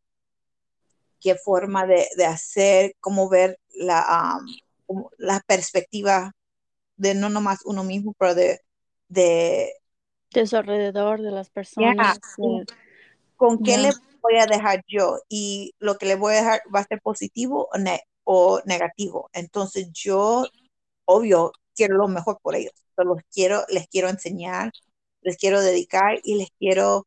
[1.20, 4.40] qué forma de, de hacer, cómo ver la,
[4.88, 6.32] um, la perspectiva
[6.96, 8.62] de no nomás uno mismo, pero de,
[9.10, 9.74] de
[10.34, 12.20] de su alrededor, de las personas.
[12.38, 12.66] Yeah.
[13.36, 13.82] ¿Con qué yeah.
[13.82, 15.20] le voy a dejar yo?
[15.30, 19.30] Y lo que le voy a dejar va a ser positivo o, ne o negativo.
[19.34, 20.46] Entonces yo,
[21.06, 22.74] obvio, quiero lo mejor por ellos.
[22.98, 24.72] Los quiero, les quiero enseñar,
[25.22, 27.06] les quiero dedicar y les quiero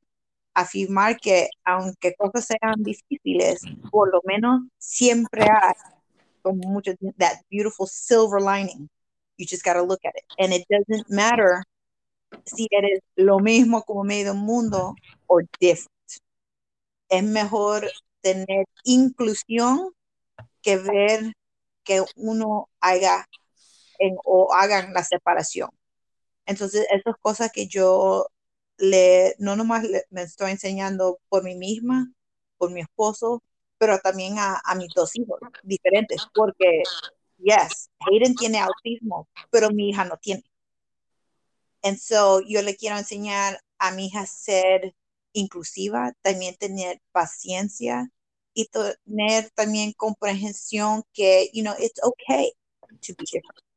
[0.55, 5.75] afirmar que aunque cosas sean difíciles, por lo menos siempre hay
[6.42, 8.88] como mucho that beautiful silver lining.
[9.37, 10.25] You just got to look at it.
[10.38, 11.62] And it doesn't matter
[12.44, 14.94] si eres lo mismo como medio mundo
[15.27, 15.90] o different.
[17.09, 19.92] Es mejor tener inclusión
[20.62, 21.33] que ver
[21.85, 23.27] que uno haga
[23.99, 25.70] en, o hagan la separación.
[26.51, 28.27] Entonces, esas cosas que yo
[28.77, 32.13] le, no nomás le, me estoy enseñando por mí misma,
[32.59, 33.45] por mi esposo,
[33.79, 36.83] pero también a, mis dos hijos diferentes, porque,
[37.39, 40.43] yes, Hayden tiene autismo, pero mi hija no tiene.
[41.85, 44.93] And so yo le quiero enseñar a mi hija ser
[45.33, 48.11] inclusiva, también tener paciencia
[48.55, 52.53] y tener también comprensión que, you know, it's okay
[53.03, 53.70] to be different.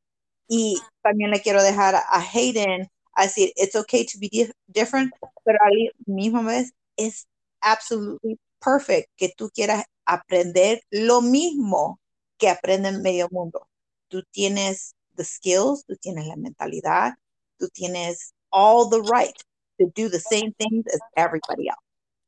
[0.48, 5.12] Y también le quiero dejar a Hayden a decir, it's okay to be di different,
[5.44, 7.26] pero a la misma vez es
[7.60, 12.00] absolutely perfect que tú quieras aprender lo mismo
[12.38, 13.68] que aprende en medio mundo.
[14.08, 17.14] Tú tienes the skills, tú tienes la mentalidad,
[17.58, 19.36] tú tienes all the right
[19.78, 21.78] to do the same things as everybody else.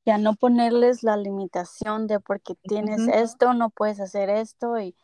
[0.05, 3.23] Ya no ponerles la limitación de porque tienes mm -hmm.
[3.25, 4.79] esto, no puedes hacer esto.
[4.79, 4.95] Y,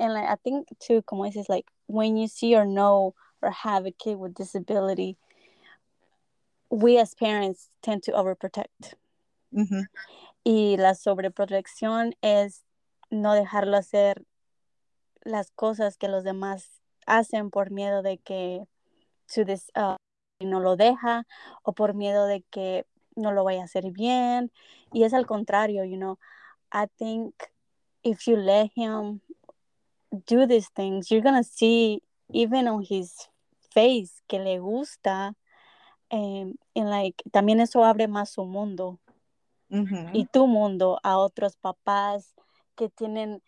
[0.00, 3.86] and like, I think too, como dices, like when you see or know or have
[3.86, 5.16] a kid with disability,
[6.70, 8.94] we as parents tend to overprotect.
[10.44, 12.64] Y la sobreprotección es
[13.10, 14.24] no dejarlo hacer
[15.24, 18.64] las cosas que los demás hacen por miedo de que
[19.34, 19.96] to this, uh,
[20.40, 21.26] no lo deja
[21.62, 22.86] o por miedo de que
[23.16, 24.50] no lo vaya a hacer bien.
[24.92, 26.18] Y es al contrario, you know,
[26.72, 27.34] I think
[28.02, 29.20] if you let him
[30.26, 33.28] do these things, you're gonna see even on his
[33.72, 35.34] face que le gusta.
[36.12, 38.98] Um, and like también eso abre más su mundo
[40.12, 42.34] y tu mundo a otros papás
[42.74, 43.40] que tienen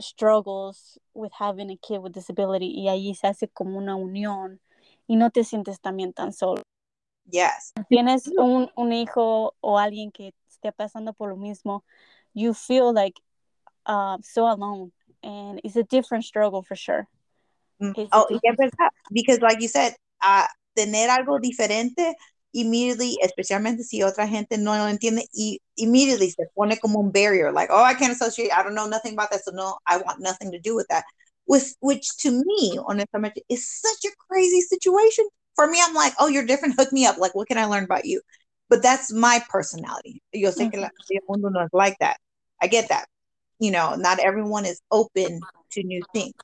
[0.00, 4.60] struggles with having a kid with disability y allí se hace como una unión
[5.08, 6.62] y no te sientes también tan solo.
[7.28, 7.72] Yes.
[7.88, 11.84] Tienes un, un hijo o alguien que esté pasando por lo mismo,
[12.34, 13.20] you feel like
[13.86, 14.92] uh, so alone
[15.22, 17.06] and it's a different struggle for sure.
[17.82, 18.08] Mm.
[18.12, 22.14] Oh, y verdad, because like you said, uh, tener algo diferente
[22.52, 27.52] immediately, especialmente si otra gente no lo entiende, y immediately se pone como un barrier,
[27.52, 30.20] like, oh, I can't associate, I don't know nothing about that, so no, I want
[30.20, 31.04] nothing to do with that.
[31.46, 35.26] With, which to me, honestamente, is such a crazy situation.
[35.56, 37.18] For me, I'm like, oh, you're different, hook me up.
[37.18, 38.22] Like, what can I learn about you?
[38.70, 40.22] But that's my personality.
[40.32, 42.16] Yo sé que el mundo no es like that.
[42.62, 43.06] I get that.
[43.58, 45.40] You know, not everyone is open
[45.72, 46.34] to new things.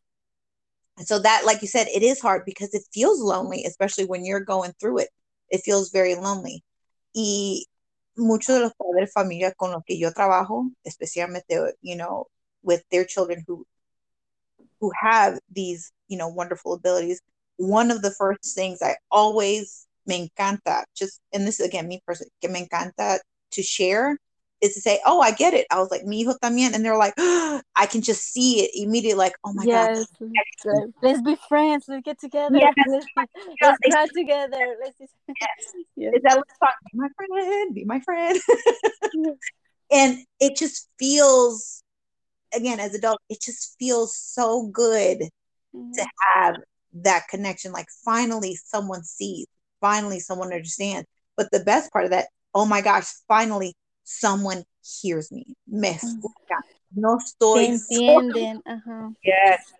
[0.98, 4.24] And so that, like you said, it is hard because it feels lonely, especially when
[4.24, 5.08] you're going through it
[5.50, 6.62] it feels very lonely.
[7.14, 7.64] Y
[8.16, 12.26] muchos de los padres de familia con los que yo trabajo, especialmente, you know,
[12.62, 13.66] with their children who
[14.80, 17.20] who have these, you know, wonderful abilities,
[17.56, 22.00] one of the first things I always me encanta, just and this is again me
[22.06, 23.18] personally, me encanta
[23.52, 24.16] to share
[24.60, 26.96] is to say, "Oh, I get it." I was like, "Mi hijo también," and they're
[26.96, 30.30] like, oh, "I can just see it immediately." Like, "Oh my yes, god,
[30.64, 31.86] let's, let's be friends.
[31.88, 32.56] Let's get together.
[32.56, 32.74] Yes.
[32.88, 33.06] Let's,
[33.62, 34.76] let's cry together.
[34.82, 35.72] Let's just yes.
[35.96, 36.14] yes.
[36.14, 36.58] Is that let's?
[36.92, 37.74] Be my friend.
[37.74, 38.40] Be my friend."
[39.90, 41.82] and it just feels
[42.54, 45.20] again, as adults, it just feels so good
[45.74, 45.92] mm-hmm.
[45.92, 46.56] to have
[47.02, 47.72] that connection.
[47.72, 49.46] Like finally someone sees,
[49.80, 51.06] finally someone understands.
[51.36, 53.74] But the best part of that, oh my gosh, finally
[54.10, 55.44] someone hears me.
[55.66, 56.56] Me escucha.
[56.90, 57.66] No estoy.
[57.66, 58.60] entienden.
[58.64, 59.12] Ajá.
[59.22, 59.74] Yes.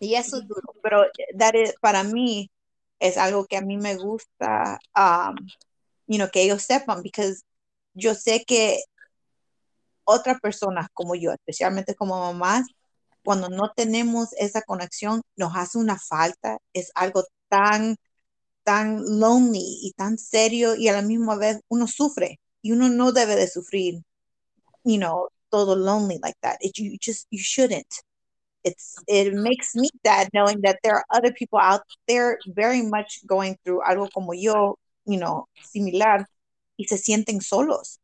[0.00, 1.04] Y eso es duro, pero
[1.38, 2.50] that is, para mí
[2.98, 5.36] es algo que a mí me gusta, um,
[6.06, 7.42] you know, que ellos sepan, because
[7.94, 8.82] yo sé que
[10.04, 12.66] otras personas como yo, especialmente como mamás,
[13.24, 17.96] cuando no tenemos esa conexión, nos hace una falta, es algo tan,
[18.64, 23.12] tan lonely y tan serio y a la misma vez uno sufre y uno no
[23.12, 24.02] debe de sufrir,
[24.84, 26.56] you know, todo lonely like that.
[26.60, 28.02] It, you just, you shouldn't.
[28.64, 33.24] It's, it makes me sad knowing that there are other people out there very much
[33.26, 36.26] going through algo como yo, you know, similar
[36.76, 38.00] y se sienten solos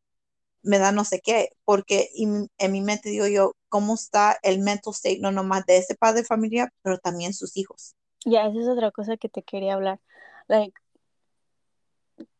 [0.62, 4.92] me da no sé qué, porque en mi mente digo yo, ¿cómo está el mental
[4.92, 7.94] state no nomás de ese padre de familia, pero también sus hijos?
[8.24, 10.00] Ya, esa es otra cosa que te quería hablar.
[10.46, 10.74] Like,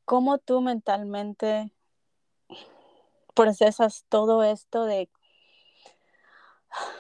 [0.05, 1.73] ¿cómo tú mentalmente
[3.35, 5.09] procesas todo esto de,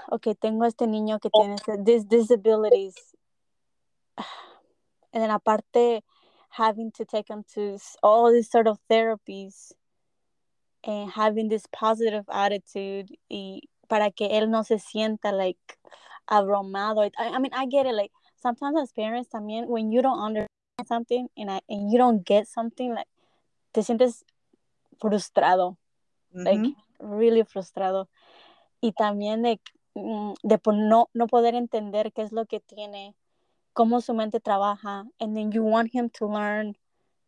[0.08, 2.94] ok, tengo este niño que tiene this disabilities,
[5.12, 6.02] and then aparte
[6.50, 9.72] having to take him to all these sort of therapies,
[10.84, 15.78] and having this positive attitude y para que él no se sienta like
[16.26, 17.04] abrumado.
[17.04, 17.94] I, I mean, I get it.
[17.94, 20.48] Like sometimes as parents también, when you don't understand
[20.86, 23.06] something and, I, and you don't get something, like
[23.72, 24.24] te sientes
[25.00, 25.76] frustrado,
[26.32, 28.08] like really frustrado.
[28.80, 29.60] Y también de,
[29.94, 33.14] mm, de no, no poder entender qué es lo que tiene,
[33.72, 36.76] cómo su mente trabaja, and then you want him to learn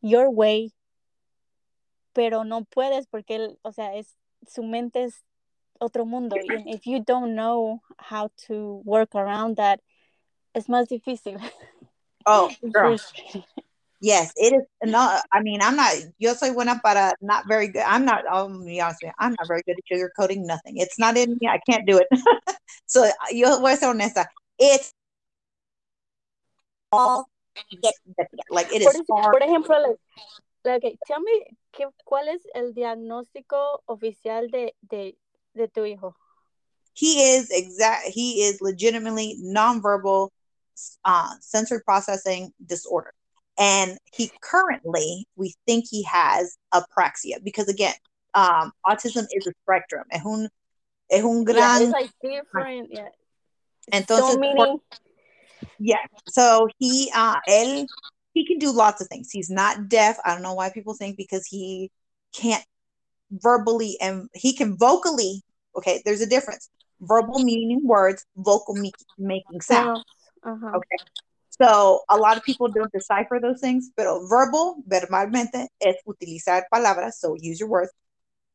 [0.00, 0.74] your way
[2.14, 5.24] pero no puedes porque él, o sea, es su mente es
[5.78, 6.36] otro mundo.
[6.36, 9.80] Y if you don't know how to work around that,
[10.54, 11.38] es más difícil.
[12.24, 12.96] Oh, girl.
[14.04, 14.62] Yes, it is.
[14.84, 15.00] No,
[15.32, 15.94] I mean, I'm not.
[16.18, 17.84] Yo soy buena para not very good.
[17.86, 18.24] I'm not.
[18.30, 19.12] I'll be honest with you.
[19.18, 20.76] I'm not very good at sugarcoating nothing.
[20.76, 21.48] It's not in me.
[21.48, 22.08] I can't do it.
[22.86, 24.26] so yo voy a ser honesta.
[24.58, 24.92] It's
[26.92, 27.24] all
[28.50, 29.00] like it is.
[29.08, 29.98] Por, por ejemplo, like,
[30.66, 35.16] Okay, tell me, ¿qué, ¿cuál es el diagnóstico oficial de, de,
[35.54, 36.14] de tu hijo?
[36.94, 38.08] He is exact.
[38.08, 40.28] He is legitimately nonverbal
[41.04, 43.12] uh, sensory processing disorder,
[43.58, 47.94] and he currently we think he has apraxia because again,
[48.34, 50.04] um, autism is a spectrum.
[50.10, 50.48] Es un
[51.10, 51.56] es un gran.
[51.56, 52.88] Yeah, it's like different.
[52.90, 53.08] Yeah.
[53.92, 54.78] Entonces, so meaning...
[55.78, 56.04] yeah.
[56.28, 57.86] So he uh, él
[58.32, 59.30] he can do lots of things.
[59.30, 60.18] He's not deaf.
[60.24, 61.90] I don't know why people think because he
[62.32, 62.64] can't
[63.30, 65.42] verbally and he can vocally.
[65.76, 66.68] Okay, there's a difference.
[67.00, 70.04] Verbal meaning words, vocal me- making sound.
[70.44, 70.76] Uh-huh.
[70.76, 70.96] Okay.
[71.60, 77.14] So a lot of people don't decipher those things, pero verbal, verbalmente, es utilizar palabras,
[77.18, 77.92] so use your words.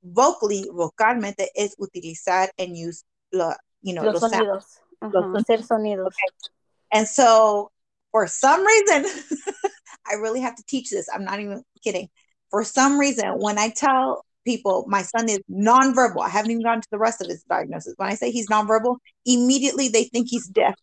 [0.03, 4.63] Vocally, vocalmente, es utilizar and use lo, you know, los, los sonidos.
[5.01, 5.11] Uh-huh.
[5.13, 6.07] Los, Hacer sonidos.
[6.07, 6.51] Okay.
[6.91, 7.71] And so
[8.11, 9.05] for some reason,
[10.09, 11.07] I really have to teach this.
[11.13, 12.09] I'm not even kidding.
[12.49, 16.81] For some reason, when I tell people my son is nonverbal, I haven't even gotten
[16.81, 17.93] to the rest of his diagnosis.
[17.97, 20.75] When I say he's nonverbal, immediately they think he's deaf.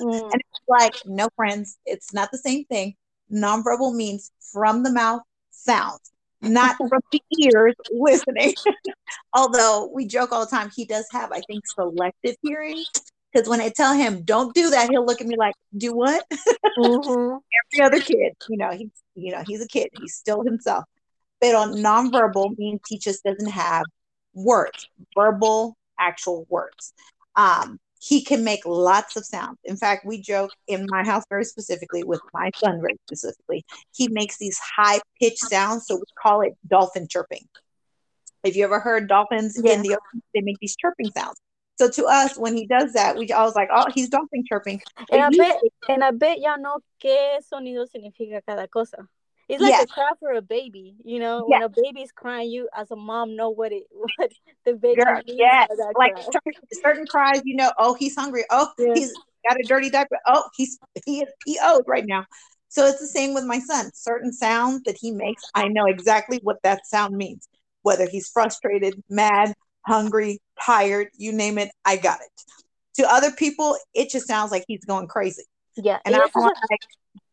[0.00, 0.22] Mm.
[0.22, 2.94] And it's like, no, friends, it's not the same thing.
[3.32, 8.54] Nonverbal means from the mouth sounds, not from the ears listening.
[9.34, 12.84] Although we joke all the time, he does have, I think, selective hearing.
[13.32, 16.24] Because when I tell him don't do that, he'll look at me like, "Do what?"
[16.78, 17.36] Mm-hmm.
[17.74, 19.88] Every other kid, you know, he's you know he's a kid.
[20.00, 20.84] He's still himself.
[21.38, 23.84] But on nonverbal means he just doesn't have
[24.32, 26.94] words, verbal, actual words.
[27.36, 29.58] Um, he can make lots of sounds.
[29.64, 33.64] In fact, we joke in my house very specifically with my son very specifically.
[33.94, 37.48] He makes these high pitched sounds, so we call it dolphin chirping.
[38.44, 39.72] Have you ever heard dolphins yeah.
[39.72, 40.22] in the ocean?
[40.34, 41.40] They make these chirping sounds.
[41.78, 44.80] So to us, when he does that, we I was like, oh, he's dolphin chirping.
[45.12, 49.06] And I, bet, and I bet y'all know qué sonido significa cada cosa.
[49.48, 51.44] It's like a cry for a baby, you know.
[51.46, 54.30] When a baby's crying, you as a mom know what it what
[54.64, 55.68] the baby Girl, yes.
[55.96, 58.44] Like certain, certain, cries, you know, oh, he's hungry.
[58.50, 58.92] Oh, yeah.
[58.94, 59.12] he's
[59.48, 60.18] got a dirty diaper.
[60.26, 62.26] Oh, he's he is PO'd right now.
[62.68, 63.90] So it's the same with my son.
[63.94, 67.48] Certain sounds that he makes, I know exactly what that sound means.
[67.80, 69.54] Whether he's frustrated, mad,
[69.86, 72.42] hungry, tired, you name it, I got it.
[72.96, 75.44] To other people, it just sounds like he's going crazy.
[75.76, 75.98] Yeah.
[76.04, 76.54] And I'm like,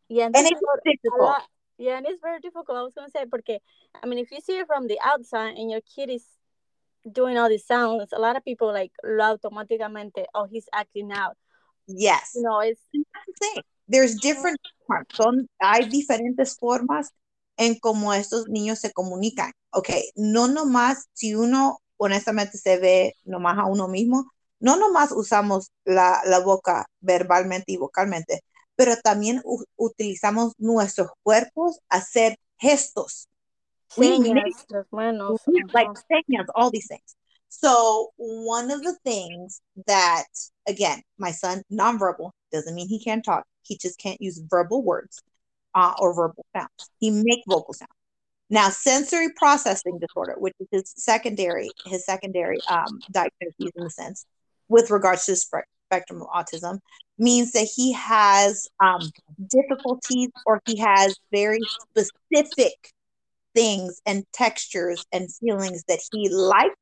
[0.07, 1.35] yeah, and, and it's difficult.
[1.77, 2.77] Yeah, and it's very difficult.
[2.77, 3.59] I was going to say, porque,
[4.01, 6.23] I mean, if you see it from the outside and your kid is
[7.11, 11.35] doing all these sounds, a lot of people like lo automáticamente, oh, he's acting out.
[11.87, 12.31] Yes.
[12.35, 12.81] You know, it's.
[13.87, 14.57] There's different
[14.87, 15.07] forms.
[15.13, 17.11] Son, hay diferentes formas
[17.57, 19.51] en cómo estos niños se comunican.
[19.71, 25.71] Ok, no nomás si uno honestamente se ve nomás a uno mismo, no nomás usamos
[25.83, 28.41] la, la boca verbalmente y vocalmente,
[28.75, 29.41] pero también
[29.77, 33.27] utilizamos nuestros cuerpos a hacer gestos.
[33.97, 35.41] We make señas, manos.
[35.73, 36.03] like ajá.
[36.09, 37.15] señas, all these things.
[37.49, 40.25] So one of the things that,
[40.67, 43.45] again, my son nonverbal doesn't mean he can't talk.
[43.61, 45.21] He just can't use verbal words
[45.73, 46.89] uh, or verbal sounds.
[46.99, 47.89] He make vocal sounds.
[48.49, 54.25] Now, sensory processing disorder, which is his secondary, his secondary um, diagnosis in a sense,
[54.67, 56.79] with regards to the spec- spectrum of autism,
[57.17, 59.11] means that he has um,
[59.49, 62.73] difficulties or he has very specific
[63.53, 66.75] things and textures and feelings that he likes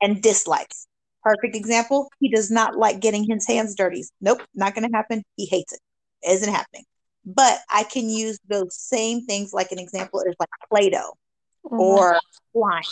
[0.00, 0.86] and dislikes.
[1.22, 4.04] Perfect example, he does not like getting his hands dirty.
[4.20, 5.22] Nope, not going to happen.
[5.36, 5.80] He hates it.
[6.28, 6.84] Isn't happening.
[7.24, 11.14] But I can use those same things like an example is like Play-Doh
[11.64, 11.80] Mhm.
[11.80, 12.20] or
[12.52, 12.82] wine.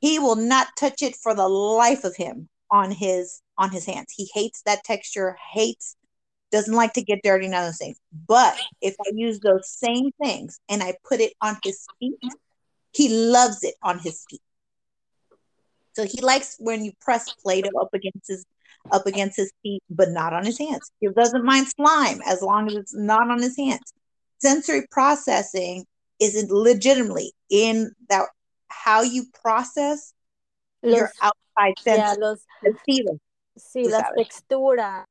[0.00, 4.12] He will not touch it for the life of him on his on his hands.
[4.16, 5.96] He hates that texture, hates,
[6.50, 7.98] doesn't like to get dirty, none of those things.
[8.26, 12.18] But if I use those same things and I put it on his feet,
[12.92, 14.42] he loves it on his feet.
[15.94, 18.44] So he likes when you press Play-Doh up against his
[18.92, 20.90] up against his feet, but not on his hands.
[21.00, 23.92] He doesn't mind slime as long as it's not on his hands.
[24.38, 25.84] Sensory processing
[26.20, 28.26] isn't legitimately in that
[28.68, 30.14] how you process
[30.82, 32.18] your Los, outside ya, senses.
[32.18, 33.16] los, sentidos.
[33.56, 34.28] sí, las sabes.
[34.28, 35.04] texturas.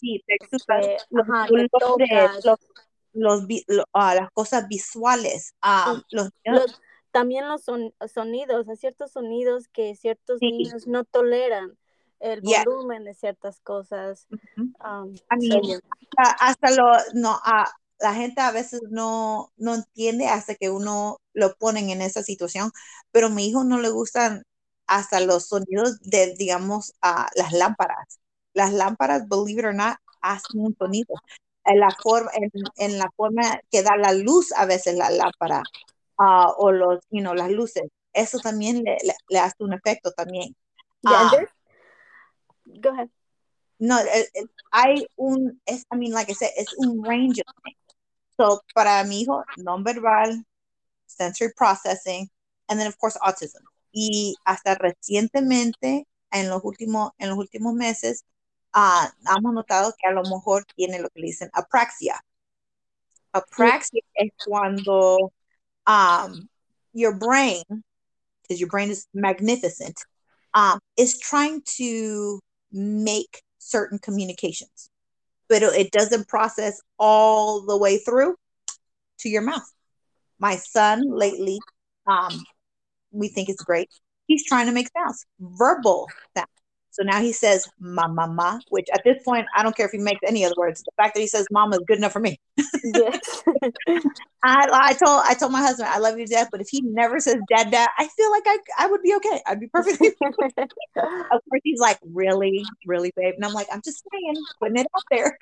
[0.00, 2.44] Sí, texturas, que, los ajá, que colores, tocas.
[2.44, 2.58] los,
[3.12, 5.54] los vi- lo- ah, las cosas visuales.
[5.62, 6.80] ah, los Los-
[7.10, 10.50] también los son, sonidos, hay ciertos sonidos que ciertos Sí.
[10.50, 11.78] niños no toleran
[12.18, 12.64] el Yes.
[12.64, 14.26] volumen de ciertas cosas.
[14.56, 15.80] Um, I mean, so,
[16.18, 21.18] hasta, hasta lo no ah, la gente a veces no no entiende hasta que uno
[21.34, 22.72] lo ponen en esa situación
[23.12, 24.42] pero a mi hijo no le gustan
[24.86, 28.20] hasta los sonidos de digamos a las lámparas
[28.52, 31.14] las lámparas believe it or not hacen un sonido
[31.64, 35.62] en la forma en, en la forma que da la luz a veces la lámpara
[36.18, 40.12] ah, o los you know, las luces eso también le, le, le hace un efecto
[40.12, 40.54] también
[41.02, 41.30] yeah, Ah.
[42.80, 43.08] go ahead.
[43.78, 43.98] no,
[44.70, 47.76] hay un, es, I mean, like I said, es un range of things.
[48.36, 50.42] So, para mi hijo, non-verbal,
[51.06, 52.28] sensory processing,
[52.68, 53.62] and then, of course, autism.
[53.96, 58.24] Y hasta recientemente, en los últimos, en los últimos meses,
[58.72, 62.20] ah, hemos notado que a lo mejor tiene lo que le dicen apraxia.
[63.32, 65.32] Apraxia es cuando
[65.86, 66.48] um,
[66.92, 67.62] your brain,
[68.42, 69.96] because your brain is magnificent,
[70.54, 72.40] um, is trying to
[72.72, 74.90] make certain communications,
[75.48, 78.34] but it doesn't process all the way through
[79.18, 79.70] to your mouth.
[80.40, 81.60] My son lately,
[82.08, 82.44] um,
[83.14, 83.88] we think it's great.
[84.26, 86.48] He's trying to make sounds, verbal sounds.
[86.94, 89.90] So now he says ma ma ma, which at this point I don't care if
[89.90, 90.80] he makes any other words.
[90.80, 92.38] The fact that he says mama is good enough for me.
[92.84, 93.42] Yes.
[94.44, 96.82] I, I told I told my husband I love you to death, but if he
[96.82, 99.40] never says dad dad, I feel like I I would be okay.
[99.44, 100.08] I'd be perfectly.
[100.22, 104.86] of course, he's like really really babe, and I'm like I'm just saying, putting it
[104.96, 105.36] out there.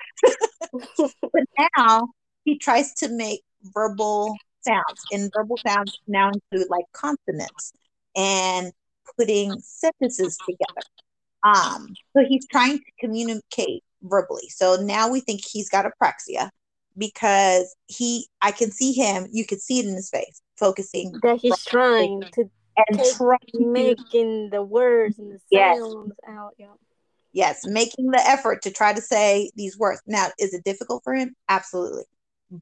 [1.21, 1.43] but
[1.77, 2.07] now
[2.45, 7.73] he tries to make verbal sounds, and verbal sounds now include like consonants
[8.15, 8.71] and
[9.17, 10.87] putting sentences together.
[11.43, 14.47] Um, so he's trying to communicate verbally.
[14.49, 16.49] So now we think he's got apraxia
[16.97, 21.39] because he I can see him, you could see it in his face, focusing that
[21.39, 22.49] he's trying to
[22.87, 25.77] and take- trying to making the words and the Yes.
[25.77, 26.53] sounds out.
[26.57, 26.73] Yeah.
[27.31, 30.01] yes, making the effort to try to say these words.
[30.05, 31.35] Now, is it difficult for him?
[31.49, 32.03] Absolutely.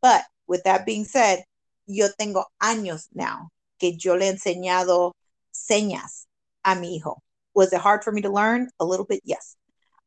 [0.02, 1.44] But with that being said,
[1.92, 5.14] yo tengo años now que yo le he enseñado
[5.52, 6.28] señas
[6.64, 7.22] a mi hijo.
[7.54, 8.70] Was it hard for me to learn?
[8.80, 9.56] A little bit, yes.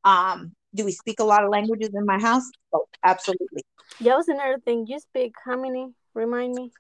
[0.05, 2.49] Um, do we speak a lot of languages in my house?
[2.73, 3.63] Oh, absolutely.
[4.01, 4.87] That was another thing.
[4.87, 5.93] You speak how many?
[6.15, 6.71] Remind me.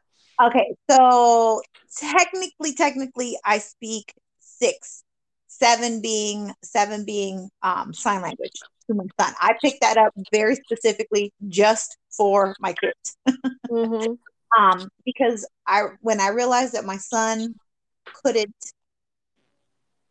[0.42, 1.62] Okay, so
[1.96, 5.04] technically, technically, I speak six,
[5.46, 8.52] seven being seven being um, sign language
[8.88, 9.34] to my son.
[9.40, 13.16] I picked that up very specifically just for my kids,
[13.70, 14.14] Mm-hmm.
[14.58, 17.54] Um, because I when I realized that my son
[18.22, 18.54] couldn't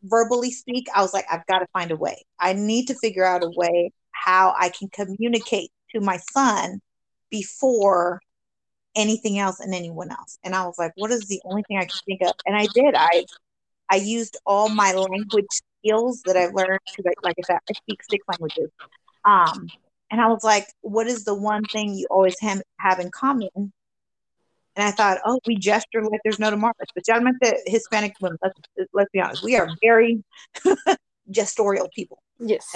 [0.04, 2.24] verbally speak, I was like, I've got to find a way.
[2.40, 6.82] I need to figure out a way how I can communicate to my son
[7.30, 8.22] before
[8.96, 10.38] anything else and anyone else.
[10.44, 12.34] And I was like, what is the only thing I can think of?
[12.46, 12.96] And I did.
[12.96, 13.26] I
[13.90, 15.48] I used all my language
[15.80, 18.70] skills that I've learned because, like I said, I speak six languages.
[19.26, 19.72] Um,
[20.10, 23.74] and I was like, what is the one thing you always have, have in common?
[24.76, 26.74] And I thought, oh, we gesture like there's no tomorrow.
[26.82, 28.60] Especialmente Hispanic women, let's,
[28.94, 30.24] let's be honest, we are very
[31.32, 32.18] gestorial people.
[32.40, 32.68] Yes.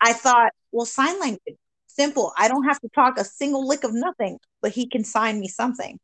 [0.00, 1.56] I thought, well, sign language,
[1.86, 2.32] simple.
[2.36, 5.48] I don't have to talk a single lick of nothing, but he can sign me
[5.48, 5.98] something.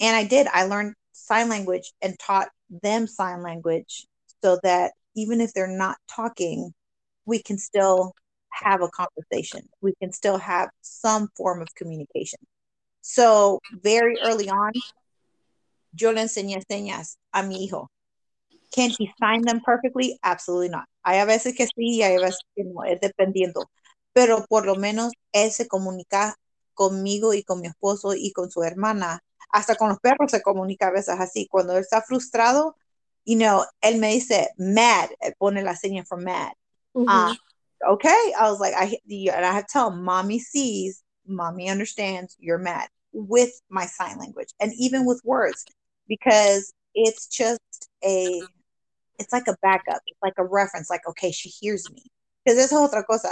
[0.00, 0.48] And I did.
[0.48, 2.48] I learned sign language and taught
[2.82, 4.06] them sign language
[4.42, 6.74] so that even if they're not talking,
[7.24, 8.12] we can still
[8.62, 9.68] have a conversation.
[9.80, 12.40] We can still have some form of communication.
[13.00, 14.72] So, very early on,
[15.92, 17.88] yo le enseñé señas a mi hijo.
[18.74, 20.18] Can he sign them perfectly?
[20.22, 20.86] Absolutely not.
[21.04, 23.70] Hay a veces que sí, hay a veces que no, es dependiendo.
[24.12, 26.36] Pero por lo menos él se comunica
[26.72, 29.20] conmigo y con mi esposo y con su hermana.
[29.50, 31.46] Hasta con los perros se comunica a veces así.
[31.48, 32.76] Cuando él está frustrado,
[33.24, 36.52] you know, él me dice mad, pone la seña for mad.
[36.94, 37.34] Uh,
[37.88, 42.36] okay, I was like, I and I have to tell him, mommy sees, mommy understands,
[42.38, 45.64] you're mad with my sign language and even with words
[46.08, 47.60] because it's just
[48.04, 48.42] a
[49.18, 52.02] it's like a backup it's like a reference like okay she hears me.
[52.44, 53.30] Because there's otra cosa.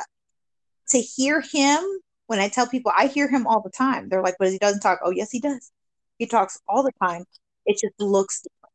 [0.90, 1.80] To hear him
[2.26, 4.08] when i tell people i hear him all the time.
[4.08, 5.00] They're like but he doesn't talk.
[5.04, 5.70] Oh yes he does.
[6.18, 7.24] He talks all the time.
[7.66, 8.72] It just looks different.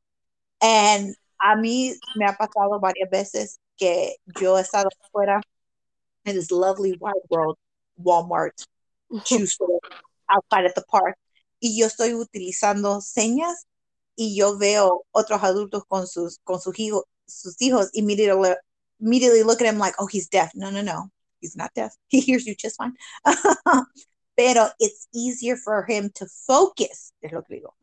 [0.62, 5.42] And a mí me ha pasado varias veces que yo he estado fuera
[6.28, 7.58] in this lovely wide world
[8.04, 8.66] walmart
[9.26, 9.80] shoe store
[10.30, 11.16] outside at the park
[11.60, 13.66] y yo estoy utilizando señas
[14.18, 18.56] y yo veo otros adultos con sus, con sus, hijos, sus hijos, immediately,
[19.00, 20.52] immediately look at him like, oh, he's deaf.
[20.56, 21.10] No, no, no,
[21.40, 21.94] he's not deaf.
[22.10, 22.94] He hears you just fine.
[24.36, 27.74] Pero it's easier for him to focus, es lo que digo.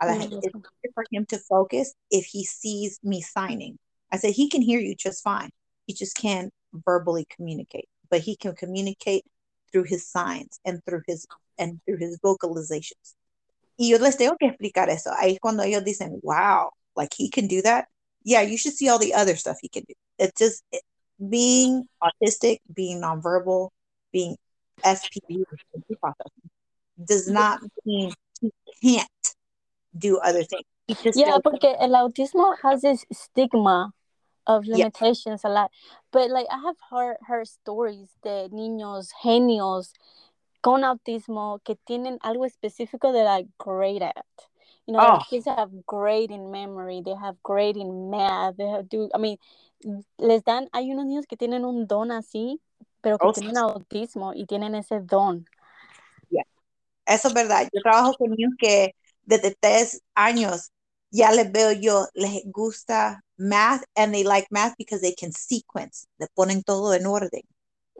[0.00, 0.36] A la gente.
[0.36, 3.78] It's easier for him to focus if he sees me signing.
[4.12, 5.50] I said, he can hear you just fine.
[5.86, 9.24] He just can't verbally communicate, but he can communicate
[9.72, 11.26] through his signs and through his
[11.58, 13.16] and through his vocalizations.
[13.76, 15.10] Y yo les tengo que explicar eso.
[15.20, 17.88] Ahí cuando ellos dicen, wow, like he can do that.
[18.22, 19.94] Yeah, you should see all the other stuff he can do.
[20.20, 20.82] It's just it,
[21.28, 23.70] being autistic, being nonverbal,
[24.12, 24.36] being
[24.84, 25.42] SPD
[27.04, 29.34] does not mean he can't
[29.98, 30.62] do other things.
[31.16, 33.92] yeah, porque el autismo has this stigma
[34.46, 35.70] of limitations a lot.
[36.12, 39.92] But like I have heard heard stories de niños genios
[40.60, 44.24] con autismo que tienen algo específico that are great at.
[44.86, 45.18] You know, oh.
[45.28, 49.38] kids have great in memory, they have great in math, they have do, I mean,
[50.18, 52.60] les dan, hay unos niños que tienen un don así,
[53.00, 55.46] pero que oh, tienen autismo y tienen ese don.
[56.30, 56.44] Yeah.
[57.06, 57.68] Eso es verdad.
[57.72, 60.70] Yo trabajo con niños que desde tres años
[61.14, 66.06] ya les veo yo, les gusta math and they like math because they can sequence,
[66.18, 67.42] le ponen todo en orden.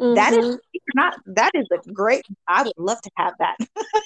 [0.01, 0.15] Mm-hmm.
[0.15, 0.59] That is
[0.97, 3.57] not that is a great I would love to have that.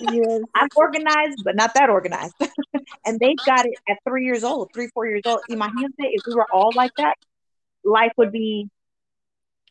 [0.00, 0.42] Yes.
[0.54, 2.34] I'm organized, but not that organized.
[3.06, 5.40] and they've got it at three years old, three, four years old.
[5.50, 7.16] Imagínate if we were all like that,
[7.84, 8.68] life would be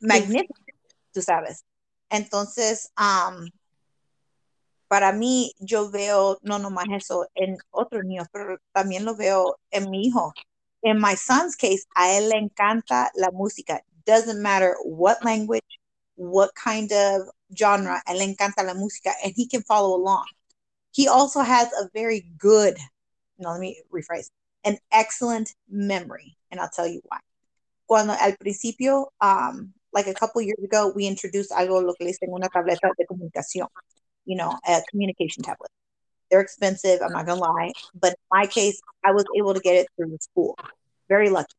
[0.01, 0.49] magnificent,
[1.15, 1.61] tú sabes.
[2.11, 3.47] Entonces, um,
[4.87, 9.89] para mí, yo veo no nomás eso en otros niños, pero también lo veo en
[9.89, 10.33] mi hijo.
[10.83, 13.81] In my son's case, a él le encanta la música.
[14.05, 15.65] Doesn't matter what language,
[16.15, 20.25] what kind of genre, and le encanta la música, and he can follow along.
[20.91, 22.77] He also has a very good,
[23.37, 24.29] no, let me rephrase,
[24.63, 27.19] an excellent memory, and I'll tell you why.
[27.85, 32.11] Cuando al principio, um, like a couple years ago, we introduced algo lo que le
[32.13, 33.67] dicen una tableta de comunicación,
[34.27, 35.71] you know, a communication tablet.
[36.29, 39.75] They're expensive, I'm not gonna lie, but in my case, I was able to get
[39.75, 40.55] it through the school.
[41.07, 41.55] Very lucky.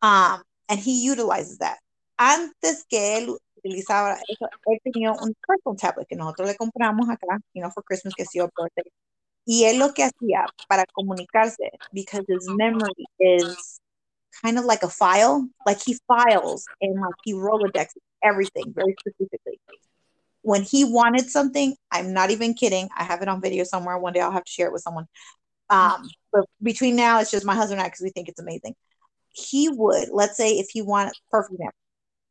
[0.00, 1.78] Um, and he utilizes that.
[2.18, 4.46] Antes que él utilizaba eso.
[4.66, 8.24] Él tenía un personal tablet que nosotros le compramos acá, you know, for Christmas, que
[8.24, 8.90] sí, birthday.
[9.46, 13.80] Y él lo que hacía para comunicarse, because his memory is
[14.42, 17.88] kind of like a file, like he files and like he Rolodex
[18.22, 19.60] everything very specifically.
[20.44, 22.90] When he wanted something, I'm not even kidding.
[22.94, 23.96] I have it on video somewhere.
[23.96, 25.06] One day I'll have to share it with someone.
[25.70, 28.74] Um, but between now, it's just my husband and I because we think it's amazing.
[29.30, 31.78] He would, let's say, if he wanted, perfect example,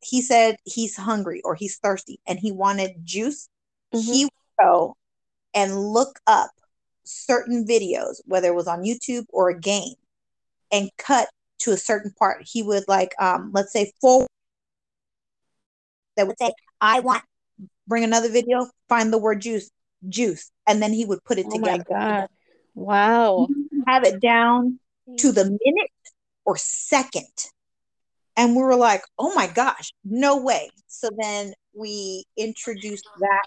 [0.00, 3.48] he said he's hungry or he's thirsty and he wanted juice,
[3.92, 4.12] mm-hmm.
[4.12, 4.96] he would go
[5.52, 6.50] and look up
[7.02, 9.94] certain videos, whether it was on YouTube or a game,
[10.70, 11.28] and cut
[11.60, 12.44] to a certain part.
[12.46, 14.28] He would like, um, let's say forward
[16.16, 17.22] that would say, I want
[17.86, 19.70] bring another video, find the word juice,
[20.08, 22.28] juice, and then he would put it oh together.
[22.74, 23.48] Wow.
[23.86, 24.78] Have it down
[25.18, 25.90] to the minute
[26.44, 27.26] or second.
[28.36, 30.70] And we were like, oh my gosh, no way.
[30.88, 33.46] So then we introduced that.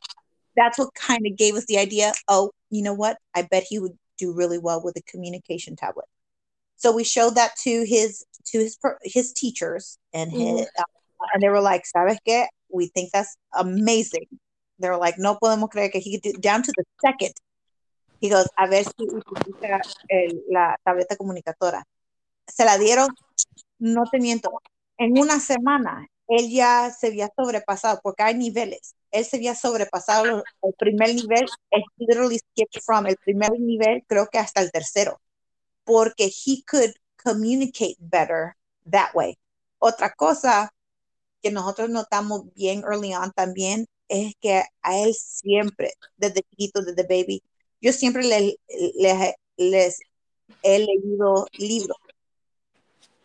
[0.56, 2.14] That's what kind of gave us the idea.
[2.28, 3.18] Oh, you know what?
[3.36, 6.06] I bet he would do really well with a communication tablet.
[6.78, 10.82] So we showed that to his to his his teachers and his mm-hmm.
[11.34, 12.48] And they were like, "Sabes qué?
[12.70, 14.28] We think that's amazing."
[14.80, 17.34] They were like, "No podemos creer que he could do down to the second."
[18.22, 21.84] He goes, "A ver si utiliza el, la tableta comunicadora."
[22.48, 23.10] Se la dieron,
[23.80, 24.52] no te miento,
[24.98, 28.96] en una semana él ya se había sobrepasado porque hay niveles.
[29.12, 31.46] Él se había sobrepasado el primer nivel,
[31.98, 35.20] literally skipped from el primer nivel, creo que hasta el tercero
[35.88, 38.56] porque he could communicate better
[38.86, 39.38] that way.
[39.80, 40.70] Otra cosa
[41.42, 47.04] que nosotros notamos bien early on también es que a él siempre, desde chiquito, desde
[47.04, 47.44] baby,
[47.82, 48.56] yo siempre le,
[49.58, 50.00] les
[50.64, 51.98] he leído libros.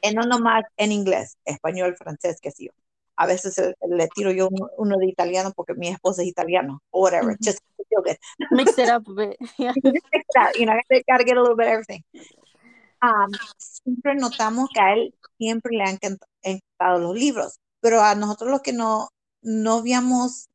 [0.02, 2.68] Y no nomás en inglés, español, francés, que sí.
[3.14, 3.54] A veces
[3.88, 7.36] le tiro yo uno, de italiano porque mi esposa es italiano, or whatever.
[7.40, 8.16] Just feel good.
[8.50, 9.36] Mix it up a bit.
[10.34, 10.50] Yeah.
[10.58, 10.74] You know,
[11.06, 12.02] gotta get a little bit of everything
[13.58, 15.98] siempre notamos que a él siempre le han
[16.42, 19.10] encantado los libros, pero a nosotros los que no,
[19.42, 20.48] no habíamos,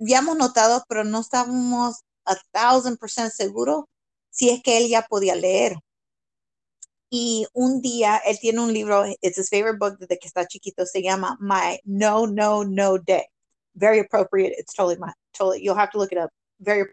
[0.00, 3.84] habíamos notado, pero no estábamos a thousand percent seguros
[4.30, 5.76] si es que él ya podía leer.
[7.10, 10.84] Y un día él tiene un libro, it's his favorite book desde que está chiquito,
[10.84, 13.26] se llama My No, No, No Day.
[13.74, 14.52] Very appropriate.
[14.58, 16.30] It's totally my, totally, you'll have to look it up.
[16.58, 16.86] Very